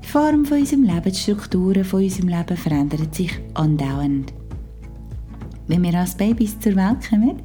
Die 0.02 0.06
Form 0.06 0.46
von 0.46 0.60
unserem 0.60 0.84
Leben, 0.84 1.12
die 1.12 1.14
Strukturen 1.14 1.84
von 1.84 2.02
unserem 2.02 2.28
Leben 2.28 2.56
verändern 2.56 3.12
sich 3.12 3.38
andauernd. 3.52 4.32
Wenn 5.66 5.82
wir 5.82 5.94
als 5.96 6.16
Babys 6.16 6.58
zur 6.58 6.76
Welt 6.76 7.10
kommen, 7.10 7.42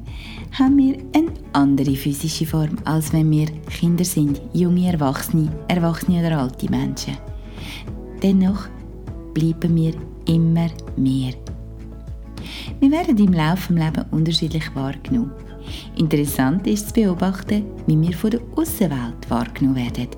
haben 0.52 0.78
wir 0.78 0.96
eine 1.14 1.30
andere 1.52 1.94
physische 1.94 2.46
Form, 2.46 2.78
als 2.84 3.12
wenn 3.12 3.30
wir 3.30 3.48
Kinder 3.68 4.06
sind, 4.06 4.40
junge 4.54 4.90
Erwachsene, 4.90 5.52
Erwachsene 5.68 6.26
oder 6.26 6.38
alte 6.38 6.70
Menschen. 6.70 7.18
Dennoch 8.22 8.68
bleiben 9.34 9.76
wir 9.76 9.92
immer 10.26 10.70
mehr. 10.96 11.34
Wir 12.80 12.90
werden 12.90 13.18
im 13.18 13.34
Laufe 13.34 13.74
des 13.74 13.84
Lebens 13.84 14.06
unterschiedlich 14.10 14.74
wahrgenommen. 14.74 15.43
Interessant 15.96 16.66
ist 16.66 16.88
zu 16.88 16.94
beobachten, 16.94 17.64
wie 17.86 18.00
wir 18.00 18.12
von 18.12 18.30
der 18.30 18.40
Außenwelt 18.56 19.28
wahrgenommen 19.28 19.76
werden. 19.76 20.08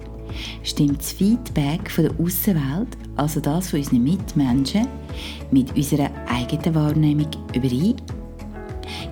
Stimmt 0.62 0.98
das 0.98 1.12
Feedback 1.12 1.90
von 1.90 2.04
der 2.04 2.20
Außenwelt, 2.20 2.96
also 3.16 3.40
das 3.40 3.70
von 3.70 3.78
unseren 3.78 4.02
Mitmenschen, 4.02 4.86
mit 5.50 5.74
unserer 5.76 6.10
eigenen 6.28 6.74
Wahrnehmung 6.74 7.28
überein? 7.54 7.94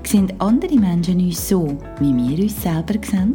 Sehen 0.04 0.32
andere 0.38 0.76
Menschen 0.76 1.20
uns 1.20 1.48
so, 1.48 1.76
wie 2.00 2.14
wir 2.14 2.44
uns 2.44 2.62
selber 2.62 2.94
sehen? 3.04 3.34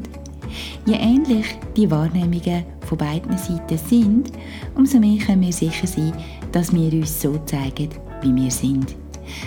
Je 0.85 0.95
ähnlich 0.95 1.45
die 1.75 1.89
Wahrnehmungen 1.91 2.63
von 2.81 2.97
beiden 2.97 3.37
Seiten 3.37 3.77
sind, 3.77 4.31
umso 4.75 4.99
mehr 4.99 5.19
können 5.19 5.41
wir 5.41 5.53
sicher 5.53 5.87
sein, 5.87 6.13
dass 6.51 6.73
wir 6.73 6.91
uns 6.93 7.21
so 7.21 7.37
zeigen, 7.45 7.89
wie 8.21 8.35
wir 8.35 8.51
sind. 8.51 8.95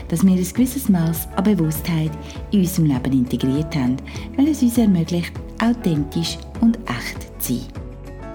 Dass 0.08 0.24
wir 0.24 0.32
ein 0.32 0.36
gewisses 0.36 0.88
Maß 0.88 1.28
an 1.36 1.44
Bewusstheit 1.44 2.10
in 2.50 2.60
unserem 2.60 2.86
Leben 2.86 3.12
integriert 3.12 3.74
haben, 3.76 3.96
weil 4.36 4.48
es 4.48 4.62
uns 4.62 4.78
ermöglicht, 4.78 5.32
authentisch 5.62 6.38
und 6.60 6.78
echt 6.86 7.42
zu 7.42 7.54
sein. 7.54 7.66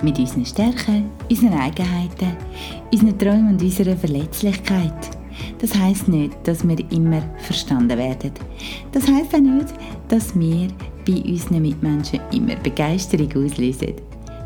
Mit 0.01 0.20
unseren 0.20 0.46
Stärken, 0.46 1.10
unseren 1.30 1.54
Eigenheiten, 1.54 2.36
unseren 2.92 3.18
Träumen 3.18 3.50
und 3.54 3.62
unserer 3.62 3.98
Verletzlichkeit. 3.98 5.18
Das 5.60 5.75
heißt 5.75 6.08
nicht, 6.08 6.36
dass 6.44 6.68
wir 6.68 6.77
immer 6.92 7.22
verstanden 7.39 7.98
werden. 7.98 8.32
Das 8.92 9.08
heißt 9.08 9.34
auch 9.34 9.39
nicht, 9.39 9.74
dass 10.08 10.38
wir 10.38 10.68
bei 11.06 11.22
unseren 11.32 11.62
Mitmenschen 11.62 12.20
immer 12.32 12.56
Begeisterung 12.58 13.30
auslösen. 13.44 13.94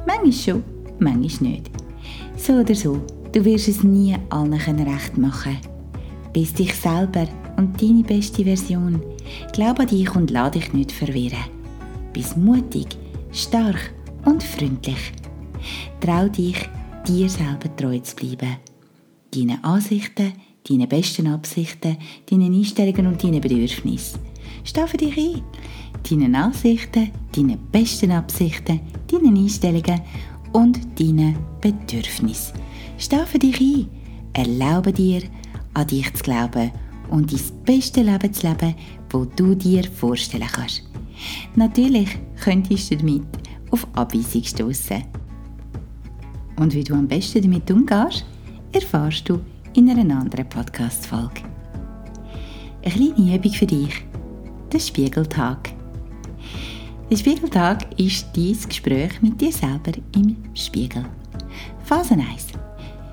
Manchmal 0.05 0.31
schon, 0.31 0.63
manchmal 0.99 1.51
nicht. 1.51 1.69
So 2.37 2.53
oder 2.53 2.75
so, 2.75 3.01
du 3.31 3.45
wirst 3.45 3.67
es 3.67 3.83
nie 3.83 4.15
allen 4.29 4.53
recht 4.53 5.17
machen. 5.17 5.57
Bist 6.33 6.59
dich 6.59 6.73
selber 6.73 7.27
und 7.57 7.81
deine 7.81 8.03
beste 8.03 8.43
Version. 8.43 9.01
Glaub 9.53 9.79
an 9.79 9.87
dich 9.87 10.13
und 10.15 10.31
lass 10.31 10.51
dich 10.51 10.73
nicht 10.73 10.91
verwirren. 10.91 11.45
Bist 12.13 12.37
mutig, 12.37 12.87
stark 13.31 13.93
und 14.25 14.43
freundlich. 14.43 15.11
Trau 15.99 16.27
dich, 16.27 16.57
dir 17.07 17.29
selber 17.29 17.75
treu 17.75 17.99
zu 17.99 18.15
bleiben. 18.15 18.57
Deine 19.33 19.63
Ansichten, 19.63 20.33
deine 20.67 20.87
besten 20.87 21.27
Absichten, 21.27 21.97
deine 22.29 22.45
Einstellungen 22.45 23.07
und 23.07 23.23
deine 23.23 23.39
Bedürfnisse. 23.39 24.19
Steh 24.63 24.87
für 24.87 24.97
dich 24.97 25.17
ein 25.17 25.41
deinen 26.09 26.35
Ansichten, 26.35 27.11
deinen 27.35 27.57
besten 27.71 28.11
Absichten, 28.11 28.79
deinen 29.07 29.37
Einstellungen 29.37 30.01
und 30.53 30.99
deinen 30.99 31.35
Bedürfnissen. 31.61 32.59
Steh 32.97 33.25
für 33.25 33.39
dich 33.39 33.59
ein, 33.59 33.87
erlaube 34.33 34.93
dir, 34.93 35.21
an 35.73 35.87
dich 35.87 36.13
zu 36.13 36.23
glauben 36.23 36.71
und 37.09 37.31
dein 37.31 37.63
beste 37.65 38.01
Leben 38.01 38.33
zu 38.33 38.47
leben, 38.47 38.75
das 39.09 39.27
du 39.35 39.55
dir 39.55 39.83
vorstellen 39.83 40.47
kannst. 40.51 40.83
Natürlich 41.55 42.09
könntest 42.41 42.91
du 42.91 42.97
damit 42.97 43.23
auf 43.69 43.87
Abweisung 43.93 44.43
stoßen. 44.43 45.03
Und 46.57 46.73
wie 46.73 46.83
du 46.83 46.93
am 46.93 47.07
besten 47.07 47.41
damit 47.41 47.69
umgehst, 47.71 48.25
erfahrst 48.71 49.27
du 49.27 49.39
in 49.73 49.89
einer 49.89 50.19
anderen 50.19 50.47
Podcast-Folge. 50.47 51.41
Eine 52.83 52.93
kleine 52.93 53.35
Übung 53.35 53.53
für 53.53 53.65
dich. 53.65 54.05
Der 54.71 54.79
Spiegeltag. 54.79 55.73
Der 57.09 57.17
Spiegeltag 57.17 57.99
ist 57.99 58.27
dein 58.35 58.57
Gespräch 58.67 59.21
mit 59.21 59.39
dir 59.41 59.51
selber 59.51 59.91
im 60.15 60.37
Spiegel. 60.53 61.05
Phase 61.83 62.13
1. 62.13 62.47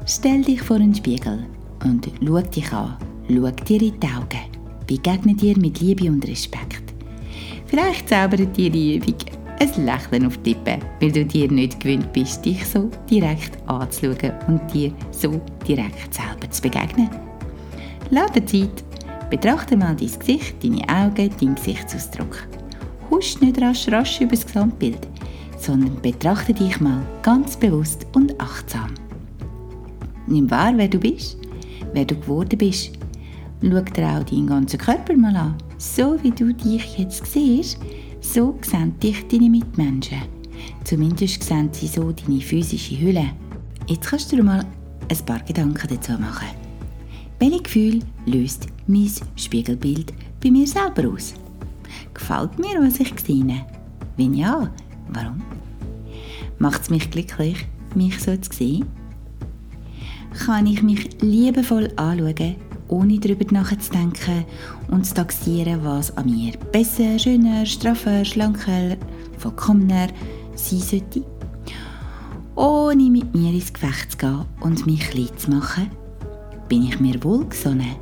Stell 0.06 0.42
dich 0.42 0.62
vor 0.62 0.76
einen 0.76 0.94
Spiegel 0.94 1.44
und 1.84 2.10
schau 2.24 2.40
dich 2.40 2.72
an. 2.72 2.96
Schau 3.28 3.50
dir 3.50 3.82
in 3.82 4.00
die 4.00 4.06
Augen. 4.06 4.58
Begegne 4.86 5.34
dir 5.34 5.58
mit 5.58 5.80
Liebe 5.80 6.08
und 6.08 6.26
Respekt. 6.26 6.94
Vielleicht 7.66 8.08
zaubert 8.08 8.56
dir 8.56 8.70
die 8.70 8.96
Übung 8.96 9.14
ein 9.60 9.84
Lächeln 9.84 10.26
auf 10.26 10.38
die 10.38 10.50
Lippen, 10.50 10.80
weil 11.00 11.12
du 11.12 11.24
dir 11.24 11.50
nicht 11.50 11.80
gewöhnt 11.80 12.12
bist, 12.12 12.44
dich 12.44 12.64
so 12.64 12.90
direkt 13.10 13.58
anzuschauen 13.68 14.32
und 14.46 14.60
dir 14.72 14.92
so 15.10 15.40
direkt 15.66 16.14
selber 16.14 16.50
zu 16.50 16.62
begegnen. 16.62 17.10
Lade 18.10 18.44
Zeit, 18.44 18.84
betrachte 19.30 19.76
mal 19.76 19.96
dein 19.96 20.18
Gesicht, 20.18 20.62
deine 20.62 20.88
Augen, 20.88 21.30
deinen 21.40 21.54
Gesichtsausdruck. 21.56 22.46
Husch 23.10 23.40
nicht 23.40 23.60
rasch 23.60 23.88
rasch 23.88 24.20
über 24.20 24.36
das 24.36 24.46
Gesamtbild, 24.46 25.08
sondern 25.58 26.00
betrachte 26.00 26.54
dich 26.54 26.80
mal 26.80 27.02
ganz 27.22 27.56
bewusst 27.56 28.06
und 28.14 28.40
achtsam. 28.40 28.94
Nimm 30.26 30.50
wahr, 30.50 30.72
wer 30.76 30.88
du 30.88 30.98
bist, 30.98 31.38
wer 31.92 32.04
du 32.04 32.14
geworden 32.14 32.58
bist. 32.58 32.92
Schau 33.62 33.80
dir 33.80 34.08
auch 34.08 34.24
deinen 34.24 34.46
ganzen 34.46 34.78
Körper 34.78 35.16
mal 35.16 35.34
an. 35.34 35.54
So 35.78 36.16
wie 36.22 36.30
du 36.30 36.52
dich 36.52 36.98
jetzt 36.98 37.26
siehst, 37.26 37.78
so 38.20 38.58
sehen 38.62 38.98
dich 39.00 39.26
deine 39.28 39.50
Mitmenschen. 39.50 40.22
Zumindest 40.84 41.42
sehen 41.42 41.68
sie 41.72 41.86
so 41.86 42.12
deine 42.12 42.40
physische 42.40 43.00
Hülle. 43.00 43.30
Jetzt 43.86 44.08
kannst 44.08 44.32
du 44.32 44.36
dir 44.36 44.42
mal 44.42 44.64
ein 45.08 45.26
paar 45.26 45.40
Gedanken 45.40 45.88
dazu 45.88 46.12
machen. 46.12 46.48
Welche 47.38 47.62
Gefühl 47.62 48.00
löst 48.26 48.66
mein 48.86 49.10
Spiegelbild 49.36 50.12
bei 50.42 50.50
mir 50.50 50.66
selber 50.66 51.08
aus? 51.08 51.34
Gefällt 52.12 52.58
mir, 52.58 52.80
was 52.80 53.00
ich 53.00 53.14
sehe? 53.20 53.64
Wenn 54.16 54.34
ja, 54.34 54.70
warum? 55.08 55.40
Macht 56.58 56.82
es 56.82 56.90
mich 56.90 57.10
glücklich, 57.10 57.66
mich 57.94 58.20
so 58.20 58.36
zu 58.36 58.52
sehen? 58.52 58.97
Kann 60.34 60.66
ich 60.66 60.82
mich 60.82 61.20
liebevoll 61.20 61.90
anschauen 61.96 62.56
ohne 62.88 63.18
darüber 63.18 63.44
nachzudenken 63.52 64.44
und 64.90 65.06
zu 65.06 65.14
taxieren, 65.14 65.84
was 65.84 66.16
an 66.16 66.26
mir 66.26 66.52
besser, 66.72 67.18
schöner, 67.18 67.64
straffer, 67.66 68.24
schlanker, 68.24 68.96
vollkommener 69.38 70.08
sein 70.54 70.80
sollte. 70.80 71.22
Ohne 72.56 73.10
mit 73.10 73.34
mir 73.34 73.52
ins 73.52 73.72
Gefecht 73.72 74.12
zu 74.12 74.18
gehen 74.18 74.44
und 74.60 74.86
mich 74.86 75.10
klein 75.10 75.28
zu 75.36 75.50
machen, 75.50 75.90
bin 76.68 76.82
ich 76.84 76.98
mir 76.98 77.22
wohlgesonnen. 77.22 77.96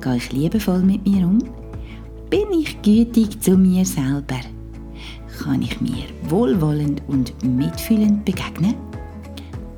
Gehe 0.00 0.16
ich 0.16 0.32
liebevoll 0.32 0.80
mit 0.80 1.06
mir 1.06 1.26
um? 1.26 1.38
Bin 2.30 2.52
ich 2.58 2.80
gütig 2.82 3.40
zu 3.40 3.56
mir 3.56 3.84
selber? 3.84 4.40
Kann 5.42 5.62
ich 5.62 5.80
mir 5.80 6.04
wohlwollend 6.28 7.02
und 7.08 7.32
mitfühlend 7.42 8.24
begegnen? 8.24 8.74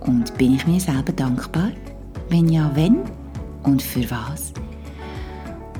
Und 0.04 0.36
bin 0.36 0.54
ich 0.54 0.66
mir 0.66 0.80
selber 0.80 1.12
dankbar? 1.12 1.70
Wenn 2.28 2.48
ja, 2.48 2.70
wenn? 2.74 3.04
und 3.64 3.82
für 3.82 4.08
was? 4.10 4.52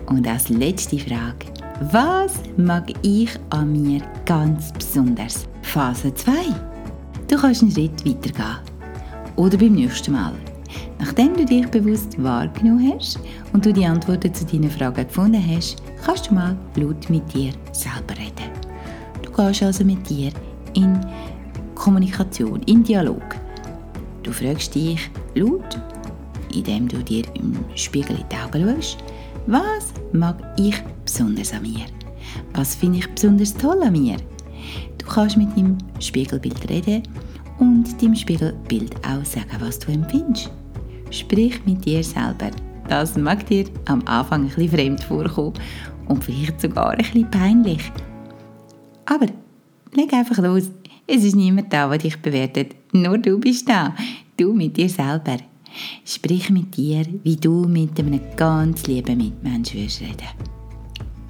Und 0.06 0.26
als 0.26 0.48
letzte 0.48 0.98
Frage, 0.98 1.46
was 1.90 2.34
mag 2.56 2.92
ich 3.02 3.30
an 3.50 3.72
mir 3.72 4.02
ganz 4.24 4.72
besonders? 4.72 5.48
Phase 5.62 6.14
2. 6.14 6.32
Du 7.28 7.36
kannst 7.36 7.62
einen 7.62 7.72
Schritt 7.72 8.06
weitergehen. 8.06 8.58
Oder 9.36 9.56
beim 9.56 9.72
nächsten 9.72 10.12
Mal. 10.12 10.34
Nachdem 10.98 11.34
du 11.34 11.44
dich 11.44 11.66
bewusst 11.68 12.22
wahrgenommen 12.22 12.92
hast 12.94 13.18
und 13.52 13.64
du 13.64 13.72
die 13.72 13.86
Antworten 13.86 14.32
zu 14.32 14.44
deinen 14.44 14.70
Fragen 14.70 15.06
gefunden 15.06 15.42
hast, 15.44 15.82
kannst 16.04 16.30
du 16.30 16.34
mal 16.34 16.56
laut 16.76 17.08
mit 17.10 17.32
dir 17.34 17.52
selber 17.72 18.16
reden. 18.16 18.50
Du 19.22 19.30
gehst 19.32 19.62
also 19.62 19.84
mit 19.84 20.08
dir 20.08 20.30
in 20.74 21.00
Kommunikation, 21.74 22.62
in 22.66 22.84
Dialog. 22.84 23.41
Du 24.22 24.32
fragst 24.32 24.74
dich 24.74 25.10
laut 25.34 25.78
indem 26.54 26.88
du 26.88 26.98
dir 26.98 27.24
im 27.34 27.56
Spiegel 27.74 28.16
in 28.16 28.24
die 28.28 28.36
Augen 28.36 28.74
schaust, 28.74 28.98
was 29.46 29.92
mag 30.12 30.36
ich 30.58 30.76
besonders 31.04 31.52
an 31.52 31.62
mir? 31.62 31.86
Was 32.54 32.74
finde 32.74 32.98
ich 32.98 33.10
besonders 33.10 33.54
toll 33.54 33.82
an 33.82 33.92
mir? 33.92 34.16
Du 34.98 35.06
kannst 35.06 35.36
mit 35.36 35.56
deinem 35.56 35.78
Spiegelbild 35.98 36.68
reden 36.70 37.02
und 37.58 38.00
deinem 38.00 38.14
Spiegelbild 38.14 38.94
auch 39.04 39.24
sagen, 39.24 39.56
was 39.58 39.78
du 39.78 39.92
empfindest. 39.92 40.50
Sprich 41.10 41.60
mit 41.66 41.84
dir 41.84 42.02
selber. 42.02 42.50
Das 42.88 43.16
mag 43.16 43.46
dir 43.46 43.64
am 43.86 44.02
Anfang 44.06 44.42
ein 44.42 44.48
bisschen 44.48 44.70
fremd 44.70 45.04
vorkommen 45.04 45.54
und 46.06 46.24
vielleicht 46.24 46.60
sogar 46.60 46.90
ein 46.90 46.98
bisschen 46.98 47.30
peinlich. 47.30 47.92
Aber 49.06 49.26
leg 49.92 50.12
einfach 50.12 50.38
los. 50.38 50.70
Es 51.14 51.24
ist 51.24 51.36
niemand 51.36 51.70
da, 51.70 51.90
der 51.90 51.98
dich 51.98 52.16
bewertet. 52.22 52.74
Nur 52.92 53.18
du 53.18 53.38
bist 53.38 53.68
da. 53.68 53.94
Du 54.34 54.54
mit 54.54 54.78
dir 54.78 54.88
selber. 54.88 55.36
Sprich 56.06 56.48
mit 56.48 56.74
dir, 56.74 57.04
wie 57.22 57.36
du 57.36 57.66
mit 57.68 58.00
einem 58.00 58.18
ganz 58.34 58.86
lieben 58.86 59.18
Mitmenschen 59.18 59.80
würdest 59.80 60.00
reden. 60.00 60.28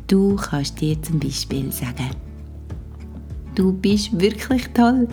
Du 0.07 0.37
kannst 0.37 0.81
dir 0.81 1.03
zum 1.03 1.19
Beispiel 1.19 1.73
sagen, 1.73 2.11
du 3.57 3.73
bist 3.73 4.21
wirklich 4.21 4.69
toll. 4.69 5.09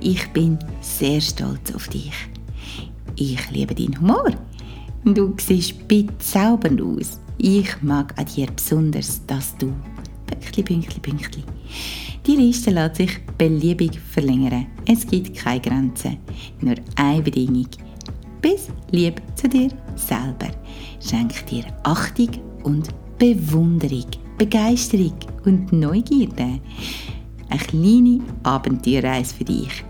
Ich 0.00 0.28
bin 0.34 0.58
sehr 0.82 1.22
stolz 1.22 1.74
auf 1.74 1.88
dich. 1.88 2.12
Ich 3.16 3.50
liebe 3.50 3.74
deinen 3.74 3.98
Humor. 4.02 4.32
Du 5.02 5.34
siehst 5.38 5.88
bezaubernd 5.88 6.82
aus. 6.82 7.18
Ich 7.38 7.70
mag 7.80 8.12
an 8.18 8.26
dir 8.26 8.48
besonders, 8.54 9.24
dass 9.26 9.56
du 9.56 9.72
Pünktli, 10.26 10.62
Pünktli, 10.62 11.00
Pünktli. 11.00 11.42
Die 12.26 12.36
Liste 12.36 12.70
lässt 12.70 12.96
sich 12.96 13.18
beliebig 13.38 13.98
verlängern. 13.98 14.66
Es 14.86 15.06
gibt 15.06 15.36
keine 15.36 15.60
Grenzen. 15.60 16.18
Nur 16.60 16.74
eine 16.96 17.22
Bedingung– 17.22 17.66
bist 18.40 18.70
lieb 18.90 19.20
zu 19.34 19.48
dir 19.48 19.70
selber. 19.96 20.50
Schenk 21.00 21.46
dir 21.46 21.64
Achtung 21.82 22.30
und 22.62 22.88
Bewunderung, 23.18 24.06
Begeisterung 24.38 25.14
und 25.44 25.72
Neugierde. 25.72 26.60
Eine 27.50 27.60
kleine 27.66 28.20
Abenteuerreise 28.42 29.34
für 29.34 29.44
dich. 29.44 29.84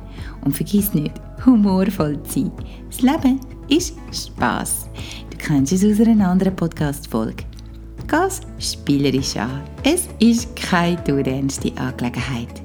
Und 0.45 0.57
vergiss 0.57 0.95
nicht, 0.95 1.13
humorvoll 1.45 2.21
zu 2.25 2.41
sein. 2.41 2.53
Das 2.91 3.03
Leben 3.03 3.41
ist 3.69 3.97
Spaß. 4.13 4.89
Du 5.31 5.37
kennst 5.37 5.73
es 5.73 5.85
aus 5.85 6.05
einer 6.07 6.29
anderen 6.29 6.57
Podcast-Folge. 6.57 7.45
Gas 8.11 8.41
spielerisch 8.59 9.37
an. 9.37 9.63
Es 9.85 10.09
ist 10.19 10.57
keine 10.57 10.99
ernste 11.25 11.71
Angelegenheit. 11.77 12.61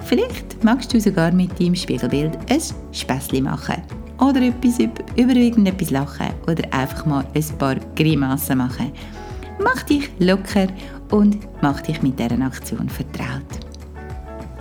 Vielleicht 0.00 0.64
magst 0.64 0.92
du 0.92 1.00
sogar 1.00 1.30
mit 1.30 1.60
deinem 1.60 1.76
Spiegelbild 1.76 2.36
ein 2.50 2.60
Späßchen 2.90 3.44
machen 3.44 3.76
oder 4.18 4.42
etwas 4.42 4.80
über 4.80 5.36
irgendetwas 5.36 5.90
lachen 5.90 6.26
oder 6.48 6.64
einfach 6.74 7.06
mal 7.06 7.24
ein 7.32 7.58
paar 7.58 7.76
Grimassen 7.94 8.58
machen. 8.58 8.90
Mach 9.62 9.84
dich 9.84 10.10
locker 10.18 10.66
und 11.12 11.38
mach 11.62 11.80
dich 11.80 12.02
mit 12.02 12.18
dieser 12.18 12.44
Aktion 12.44 12.88
vertraut. 12.88 13.46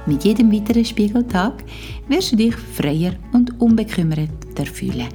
Mit 0.05 0.23
jedem 0.23 0.51
weiteren 0.51 0.85
Spiegeltag 0.85 1.63
wirst 2.07 2.33
du 2.33 2.35
dich 2.35 2.55
freier 2.55 3.13
und 3.33 3.59
unbekümmerter 3.59 4.65
fühlen. 4.65 5.07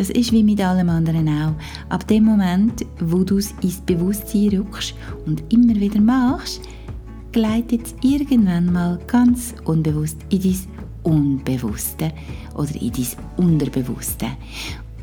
Das 0.00 0.08
ist 0.08 0.32
wie 0.32 0.42
mit 0.42 0.62
allem 0.62 0.88
anderen 0.88 1.28
auch. 1.28 1.52
Ab 1.90 2.08
dem 2.08 2.24
Moment, 2.24 2.86
wo 3.00 3.22
du 3.22 3.36
es 3.36 3.52
ins 3.60 3.82
Bewusstsein 3.82 4.48
rückst 4.48 4.94
und 5.26 5.42
immer 5.52 5.74
wieder 5.74 6.00
machst, 6.00 6.62
gleitet 7.32 7.82
es 7.84 7.94
irgendwann 8.00 8.72
mal 8.72 8.98
ganz 9.06 9.54
unbewusst 9.66 10.16
in 10.30 10.40
dein 10.40 10.56
Unbewusste 11.02 12.12
oder 12.54 12.74
in 12.80 12.92
dein 12.92 13.06
Unterbewusste. 13.36 14.28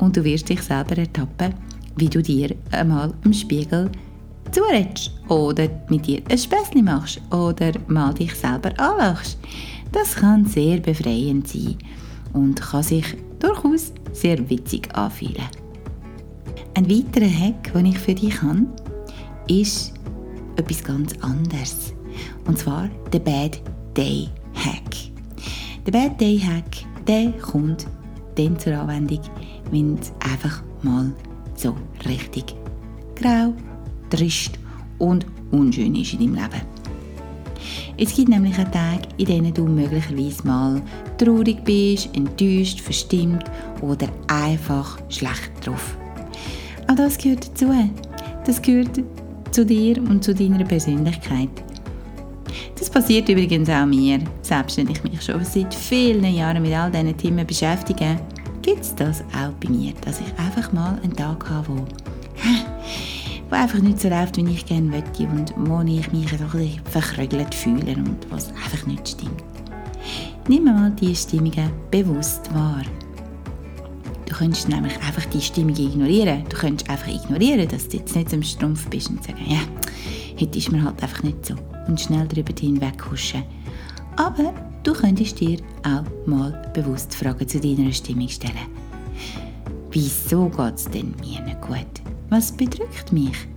Und 0.00 0.16
du 0.16 0.24
wirst 0.24 0.48
dich 0.48 0.62
selber 0.62 0.98
ertappen, 0.98 1.54
wie 1.94 2.08
du 2.08 2.20
dir 2.20 2.56
einmal 2.72 3.14
im 3.22 3.32
Spiegel 3.32 3.92
zuredest 4.50 5.12
oder 5.28 5.68
mit 5.88 6.08
dir 6.08 6.22
ein 6.28 6.38
Späßchen 6.38 6.84
machst 6.84 7.20
oder 7.30 7.70
mal 7.86 8.14
dich 8.14 8.34
selber 8.34 8.72
anlachst. 8.80 9.38
Das 9.92 10.16
kann 10.16 10.44
sehr 10.44 10.80
befreiend 10.80 11.46
sein 11.46 11.76
und 12.32 12.60
kann 12.60 12.82
sich 12.82 13.16
durchaus 13.38 13.92
sehr 14.12 14.48
witzig 14.50 14.94
anfühlen. 14.94 15.48
Ein 16.74 16.88
weiterer 16.88 17.30
Hack, 17.30 17.72
den 17.72 17.86
ich 17.86 17.98
für 17.98 18.14
dich 18.14 18.40
habe, 18.42 18.66
ist 19.48 19.94
etwas 20.56 20.82
ganz 20.82 21.12
anderes. 21.20 21.92
Und 22.46 22.58
zwar 22.58 22.88
der 23.12 23.20
Bad 23.20 23.60
Day 23.96 24.28
Hack. 24.54 25.10
Der 25.86 25.92
Bad 25.92 26.20
Day 26.20 26.38
Hack, 26.38 26.84
der 27.06 27.32
kommt 27.32 27.86
dann 28.36 28.58
zur 28.58 28.78
Anwendung, 28.78 29.20
wenn 29.70 29.98
es 29.98 30.12
einfach 30.20 30.62
mal 30.82 31.12
so 31.54 31.74
richtig 32.06 32.54
grau, 33.16 33.52
trist 34.10 34.58
und 34.98 35.26
unschön 35.50 35.94
ist 35.94 36.12
in 36.14 36.20
deinem 36.20 36.34
Leben. 36.34 36.77
Es 38.00 38.14
gibt 38.14 38.28
nämlich 38.28 38.54
auch 38.54 38.70
Tage, 38.70 39.08
in 39.16 39.26
denen 39.26 39.52
du 39.52 39.66
möglicherweise 39.66 40.46
mal 40.46 40.80
traurig 41.18 41.64
bist, 41.64 42.08
enttäuscht, 42.14 42.80
verstimmt 42.80 43.44
oder 43.80 44.06
einfach 44.28 44.98
schlecht 45.08 45.50
drauf. 45.64 45.96
Auch 46.86 46.94
das 46.94 47.18
gehört 47.18 47.48
dazu. 47.48 47.74
Das 48.46 48.62
gehört 48.62 49.00
zu 49.50 49.66
dir 49.66 49.98
und 49.98 50.22
zu 50.22 50.32
deiner 50.32 50.64
Persönlichkeit. 50.64 51.48
Das 52.78 52.88
passiert 52.88 53.28
übrigens 53.28 53.68
auch 53.68 53.84
mir. 53.84 54.20
Selbst 54.42 54.76
wenn 54.76 54.88
ich 54.88 55.02
mich 55.02 55.20
schon 55.20 55.44
seit 55.44 55.74
vielen 55.74 56.24
Jahren 56.24 56.62
mit 56.62 56.74
all 56.74 56.92
diesen 56.92 57.16
Themen 57.16 57.44
beschäftige, 57.44 58.16
gibt 58.62 58.82
es 58.82 58.94
das 58.94 59.22
auch 59.34 59.52
bei 59.60 59.70
mir, 59.70 59.92
dass 60.04 60.20
ich 60.20 60.38
einfach 60.38 60.72
mal 60.72 61.00
einen 61.02 61.16
Tag 61.16 61.50
habe, 61.50 61.66
wo, 61.68 61.84
wo 63.48 63.54
einfach 63.54 63.78
nicht 63.78 64.00
so 64.00 64.08
läuft, 64.08 64.36
wie 64.36 64.50
ich 64.50 64.66
gerne 64.66 64.88
möchte 64.88 65.26
und 65.26 65.54
wo 65.56 65.80
ich 65.80 66.12
mich 66.12 66.30
so 66.30 66.36
ein 66.36 66.50
bisschen 66.50 66.80
verkrügelt 66.84 67.54
fühle 67.54 67.96
und 67.96 68.18
was 68.30 68.48
einfach 68.50 68.86
nicht 68.86 69.08
stimmt. 69.08 69.42
Nimm 70.48 70.64
mal 70.64 70.90
diese 70.90 71.28
Stimmungen 71.28 71.70
bewusst 71.90 72.52
wahr. 72.54 72.82
Du 74.26 74.34
könntest 74.34 74.68
nämlich 74.68 74.96
einfach 74.96 75.24
die 75.26 75.40
Stimmung 75.40 75.76
ignorieren. 75.76 76.44
Du 76.48 76.56
könntest 76.56 76.88
einfach 76.90 77.08
ignorieren, 77.08 77.68
dass 77.68 77.88
du 77.88 77.96
jetzt 77.96 78.14
nicht 78.14 78.32
am 78.32 78.42
Strumpf 78.42 78.86
bist 78.88 79.10
und 79.10 79.24
sagen, 79.24 79.44
ja, 79.46 79.60
heute 80.40 80.58
ist 80.58 80.70
mir 80.70 80.82
halt 80.84 81.02
einfach 81.02 81.22
nicht 81.22 81.44
so 81.44 81.54
und 81.86 82.00
schnell 82.00 82.26
darüber 82.28 82.52
hinweghuschen. 82.58 83.42
Aber 84.16 84.52
du 84.82 84.92
könntest 84.92 85.40
dir 85.40 85.58
auch 85.82 86.04
mal 86.26 86.70
bewusst 86.74 87.14
Fragen 87.14 87.48
zu 87.48 87.60
deiner 87.60 87.92
Stimmung 87.92 88.28
stellen. 88.28 88.68
Wieso 89.90 90.48
geht 90.48 90.74
es 90.74 90.84
denn 90.84 91.14
mir 91.20 91.40
nicht 91.42 91.60
gut? 91.62 92.07
Was 92.30 92.52
bedrückt 92.52 93.10
mich? 93.10 93.48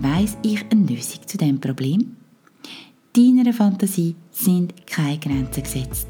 Weiß 0.00 0.36
ich 0.42 0.64
eine 0.70 0.86
Lösung 0.86 1.26
zu 1.26 1.36
dem 1.36 1.58
Problem? 1.58 2.16
Deiner 3.12 3.52
Fantasie 3.52 4.14
sind 4.30 4.86
keine 4.86 5.18
Grenzen 5.18 5.64
gesetzt. 5.64 6.06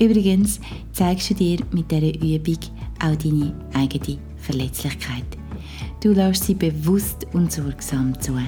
Übrigens 0.00 0.58
zeigst 0.92 1.28
du 1.28 1.34
dir 1.34 1.58
mit 1.70 1.90
dieser 1.90 2.14
Übung 2.14 2.58
auch 3.04 3.16
deine 3.16 3.54
eigene 3.74 4.18
Verletzlichkeit. 4.38 5.26
Du 6.00 6.12
lässt 6.12 6.44
sie 6.44 6.54
bewusst 6.54 7.26
und 7.34 7.52
sorgsam 7.52 8.18
zu. 8.18 8.38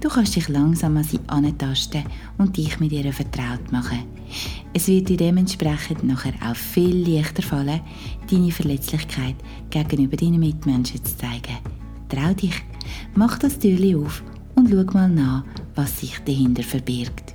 Du 0.00 0.10
kannst 0.10 0.36
dich 0.36 0.48
langsam 0.50 0.98
an 0.98 1.04
sie 1.04 1.20
antasten 1.28 2.02
und 2.36 2.58
dich 2.58 2.78
mit 2.78 2.92
ihr 2.92 3.10
vertraut 3.10 3.72
machen. 3.72 4.00
Es 4.74 4.88
wird 4.88 5.08
dir 5.08 5.16
dementsprechend 5.16 6.04
nachher 6.04 6.34
auch 6.44 6.56
viel 6.56 7.08
leichter 7.08 7.42
fallen, 7.42 7.80
deine 8.30 8.50
Verletzlichkeit 8.50 9.36
gegenüber 9.70 10.16
deinen 10.16 10.40
Mitmenschen 10.40 11.02
zu 11.02 11.16
zeigen. 11.16 11.81
Trau 12.12 12.34
dich, 12.34 12.62
mach 13.14 13.38
das 13.38 13.58
Türchen 13.58 14.04
auf 14.04 14.22
und 14.54 14.68
schau 14.68 14.84
mal 14.92 15.08
nach, 15.08 15.44
was 15.74 16.00
sich 16.00 16.18
dahinter 16.26 16.62
verbirgt. 16.62 17.32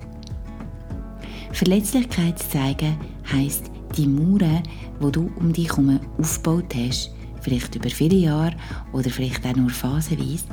Verletzlichkeit 1.52 2.38
zeigen 2.38 2.96
heisst, 3.34 3.72
die 3.98 4.06
Mauern, 4.06 4.62
die 5.02 5.12
du 5.12 5.32
um 5.40 5.52
dich 5.52 5.70
herum 5.70 6.00
aufgebaut 6.20 6.76
hast, 6.76 7.12
vielleicht 7.42 7.74
über 7.74 7.90
viele 7.90 8.18
Jahre 8.18 8.56
oder 8.94 9.10
vielleicht 9.10 9.48
auch 9.48 9.56
nur 9.56 9.72
phasenweise, 9.72 10.46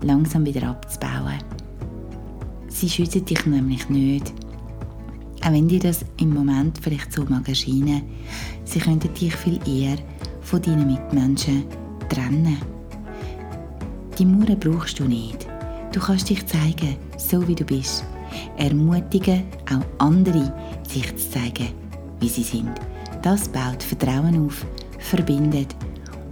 langsam 0.00 0.46
wieder 0.46 0.66
abzubauen. 0.68 1.36
Sie 2.68 2.88
schützen 2.88 3.26
dich 3.26 3.44
nämlich 3.44 3.86
nicht. 3.90 4.32
Auch 5.44 5.52
wenn 5.52 5.68
dir 5.68 5.80
das 5.80 6.06
im 6.18 6.32
Moment 6.32 6.78
vielleicht 6.80 7.12
so 7.12 7.22
mag 7.28 7.46
erscheinen, 7.46 8.00
sie 8.64 8.78
könnten 8.78 9.12
dich 9.12 9.36
viel 9.36 9.60
eher 9.68 9.98
von 10.40 10.62
deinen 10.62 10.90
Mitmenschen 10.90 11.64
trennen. 12.08 12.77
Die 14.18 14.24
Mauern 14.24 14.58
brauchst 14.58 14.98
du 14.98 15.04
nicht. 15.04 15.46
Du 15.92 16.00
kannst 16.00 16.28
dich 16.28 16.44
zeigen, 16.44 16.96
so 17.16 17.46
wie 17.46 17.54
du 17.54 17.64
bist. 17.64 18.04
Ermutigen 18.56 19.44
auch 19.70 20.04
andere, 20.04 20.52
sich 20.88 21.06
zu 21.16 21.30
zeigen, 21.30 21.68
wie 22.18 22.28
sie 22.28 22.42
sind. 22.42 22.72
Das 23.22 23.48
baut 23.48 23.80
Vertrauen 23.80 24.44
auf, 24.44 24.66
verbindet 24.98 25.76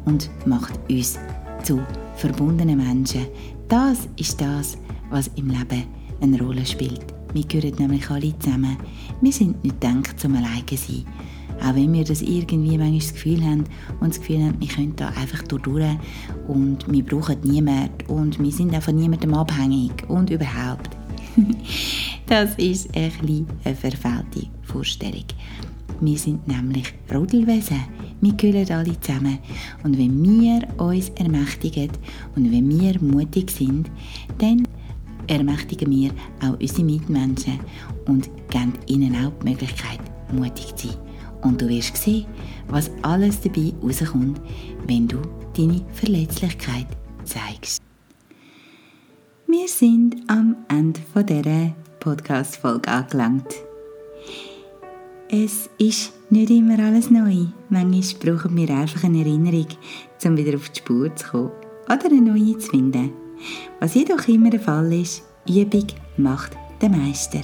und 0.05 0.29
macht 0.47 0.79
uns 0.91 1.17
zu 1.63 1.81
verbundenen 2.17 2.79
Menschen. 2.79 3.27
Das 3.69 4.09
ist 4.17 4.41
das, 4.41 4.77
was 5.11 5.31
im 5.37 5.49
Leben 5.49 5.85
eine 6.21 6.43
Rolle 6.43 6.67
spielt. 6.67 7.15
Wir 7.35 7.45
gehören 7.45 7.77
nämlich 7.79 8.11
alle 8.11 8.37
zusammen. 8.41 8.79
Wir 9.21 9.33
sind 9.33 9.63
nicht 9.63 9.81
gedacht 9.81 10.19
zum 10.19 10.35
alleine 10.35 10.65
sein. 10.71 11.05
Auch 11.63 11.75
wenn 11.75 11.93
wir 11.93 12.05
das 12.05 12.23
irgendwie 12.23 12.79
manchmal 12.79 12.99
das 12.99 13.13
Gefühl 13.13 13.43
haben 13.43 13.65
und 14.01 14.11
das 14.11 14.21
Gefühl 14.21 14.45
haben, 14.45 14.61
wir 14.61 14.69
können 14.69 14.95
da 14.97 15.09
einfach 15.09 15.43
durch 15.43 15.97
und 16.49 16.91
wir 16.91 17.05
brauchen 17.05 17.41
niemanden 17.43 18.07
und 18.09 18.39
wir 18.43 18.53
sind 18.53 18.75
einfach 18.75 18.93
niemandem 18.93 19.35
abhängig 19.35 19.93
und 20.09 20.31
überhaupt. 20.31 20.97
das 22.27 22.55
ist 22.57 22.95
ein 22.97 23.13
eine 23.65 23.75
verfehlte 23.75 24.49
Vorstellung. 24.63 25.25
Wir 26.01 26.19
sind 26.19 26.47
nämlich 26.47 26.93
Rudelwesen. 27.13 27.81
Wir 28.21 28.33
gehören 28.35 28.71
alle 28.71 29.01
zusammen. 29.01 29.39
Und 29.83 29.99
wenn 29.99 30.23
wir 30.23 30.63
uns 30.79 31.11
ermächtigen 31.11 31.91
und 32.35 32.53
wenn 32.53 32.69
wir 32.69 33.01
mutig 33.01 33.51
sind, 33.51 33.91
dann 34.39 34.67
ermächtigen 35.27 35.91
wir 35.91 36.11
auch 36.43 36.59
unsere 36.61 36.85
Mitmenschen 36.85 37.61
und 38.07 38.31
geben 38.51 38.75
ihnen 38.87 39.15
auch 39.25 39.33
die 39.43 39.51
Möglichkeit, 39.51 40.01
mutig 40.33 40.75
zu 40.77 40.89
sein. 40.89 41.06
Und 41.43 41.61
du 41.61 41.69
wirst 41.69 41.97
sehen, 41.97 42.27
was 42.69 42.91
alles 43.03 43.41
dabei 43.41 43.73
rauskommt, 43.83 44.41
wenn 44.87 45.09
du 45.09 45.19
deine 45.57 45.85
Verletzlichkeit 45.93 46.87
zeigst. 47.25 47.83
Wir 49.47 49.69
sind 49.69 50.17
am 50.29 50.57
Ende 50.69 51.01
dieser 51.17 51.75
Podcast-Folge 52.01 52.91
angelangt. 52.91 53.55
Es 55.29 55.69
ist 55.79 56.13
nicht 56.31 56.51
immer 56.51 56.79
alles 56.79 57.11
neu. 57.11 57.47
Manchmal 57.69 58.35
brauchen 58.37 58.57
wir 58.57 58.71
einfach 58.71 59.05
eine 59.05 59.21
Erinnerung, 59.21 59.67
um 60.25 60.37
wieder 60.37 60.57
auf 60.57 60.69
die 60.69 60.79
Spur 60.79 61.15
zu 61.17 61.27
kommen 61.29 61.51
oder 61.87 62.07
eine 62.07 62.23
neue 62.23 62.59
zu 62.59 62.71
finden. 62.71 63.13
Was 63.81 63.95
jedoch 63.95 64.27
immer 64.29 64.51
der 64.51 64.61
Fall 64.61 64.93
ist, 64.93 65.23
Übung 65.49 65.87
macht 66.17 66.57
den 66.81 66.93
Meister. 66.93 67.41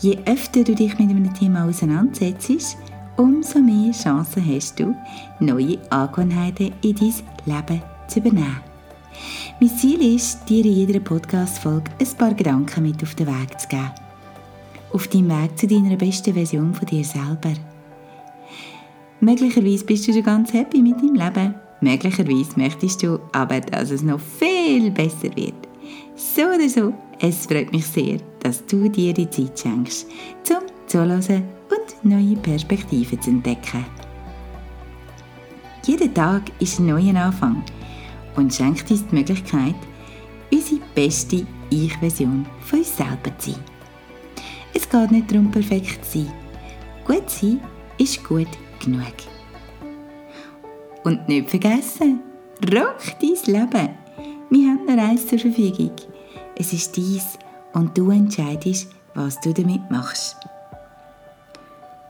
Je 0.00 0.18
öfter 0.26 0.62
du 0.64 0.74
dich 0.74 0.98
mit 0.98 1.10
einem 1.10 1.34
Thema 1.34 1.64
auseinandersetzt, 1.64 2.76
umso 3.18 3.58
mehr 3.58 3.92
Chancen 3.92 4.44
hast 4.46 4.78
du, 4.78 4.94
neue 5.40 5.78
Angewohnheiten 5.90 6.72
in 6.82 6.94
dein 6.94 7.14
Leben 7.44 7.82
zu 8.06 8.20
übernehmen. 8.20 8.60
Mein 9.60 9.76
Ziel 9.76 10.14
ist, 10.14 10.48
dir 10.48 10.64
in 10.64 10.72
jeder 10.72 11.00
Podcast-Folge 11.00 11.90
ein 12.00 12.16
paar 12.16 12.32
Gedanken 12.32 12.84
mit 12.84 13.02
auf 13.02 13.14
den 13.16 13.26
Weg 13.26 13.60
zu 13.60 13.68
geben. 13.68 13.90
Auf 14.92 15.08
deinem 15.08 15.30
Weg 15.30 15.58
zu 15.58 15.66
deiner 15.66 15.96
besten 15.96 16.32
Version 16.32 16.72
von 16.72 16.86
dir 16.86 17.04
selber. 17.04 17.52
Möglicherweise 19.20 19.84
bist 19.84 20.06
du 20.06 20.12
schon 20.12 20.22
ganz 20.22 20.52
happy 20.52 20.80
mit 20.80 20.96
deinem 20.98 21.16
Leben. 21.16 21.54
Möglicherweise 21.80 22.52
möchtest 22.56 23.02
du 23.02 23.18
aber, 23.32 23.60
dass 23.60 23.90
es 23.90 24.02
noch 24.02 24.20
viel 24.20 24.90
besser 24.92 25.34
wird. 25.34 25.54
So 26.14 26.42
oder 26.42 26.68
so, 26.68 26.92
es 27.20 27.46
freut 27.46 27.72
mich 27.72 27.86
sehr, 27.86 28.18
dass 28.40 28.64
du 28.66 28.88
dir 28.88 29.12
die 29.12 29.28
Zeit 29.28 29.58
schenkst, 29.58 30.06
zum 30.44 30.58
Zuhören 30.86 31.57
und 31.70 32.04
neue 32.10 32.36
Perspektiven 32.36 33.20
zu 33.20 33.30
entdecken. 33.30 33.84
Jeder 35.84 36.12
Tag 36.12 36.50
ist 36.60 36.78
ein 36.78 36.86
neuer 36.86 37.16
Anfang 37.16 37.62
und 38.36 38.52
schenkt 38.52 38.90
uns 38.90 39.06
die 39.06 39.14
Möglichkeit, 39.14 39.74
unsere 40.52 40.80
beste 40.94 41.46
Ich-Version 41.70 42.46
von 42.60 42.78
uns 42.80 42.96
selber 42.96 43.36
zu 43.38 43.52
sein. 43.52 43.60
Es 44.74 44.88
geht 44.88 45.10
nicht 45.10 45.30
darum, 45.30 45.50
perfekt 45.50 46.04
zu 46.04 46.18
sein. 46.18 46.32
Gut 47.06 47.28
sein 47.30 47.60
ist 47.98 48.22
gut 48.22 48.48
genug. 48.84 49.14
Und 51.04 51.26
nicht 51.28 51.50
vergessen, 51.50 52.20
rock 52.70 52.98
dein 53.20 53.54
Leben. 53.54 53.88
Wir 54.50 54.68
haben 54.68 54.84
nur 54.86 54.98
eins 54.98 55.26
zur 55.26 55.38
Verfügung. 55.38 55.92
Es 56.54 56.72
ist 56.72 56.96
dies 56.96 57.38
und 57.72 57.96
du 57.96 58.10
entscheidest, 58.10 58.90
was 59.14 59.40
du 59.40 59.52
damit 59.52 59.90
machst. 59.90 60.36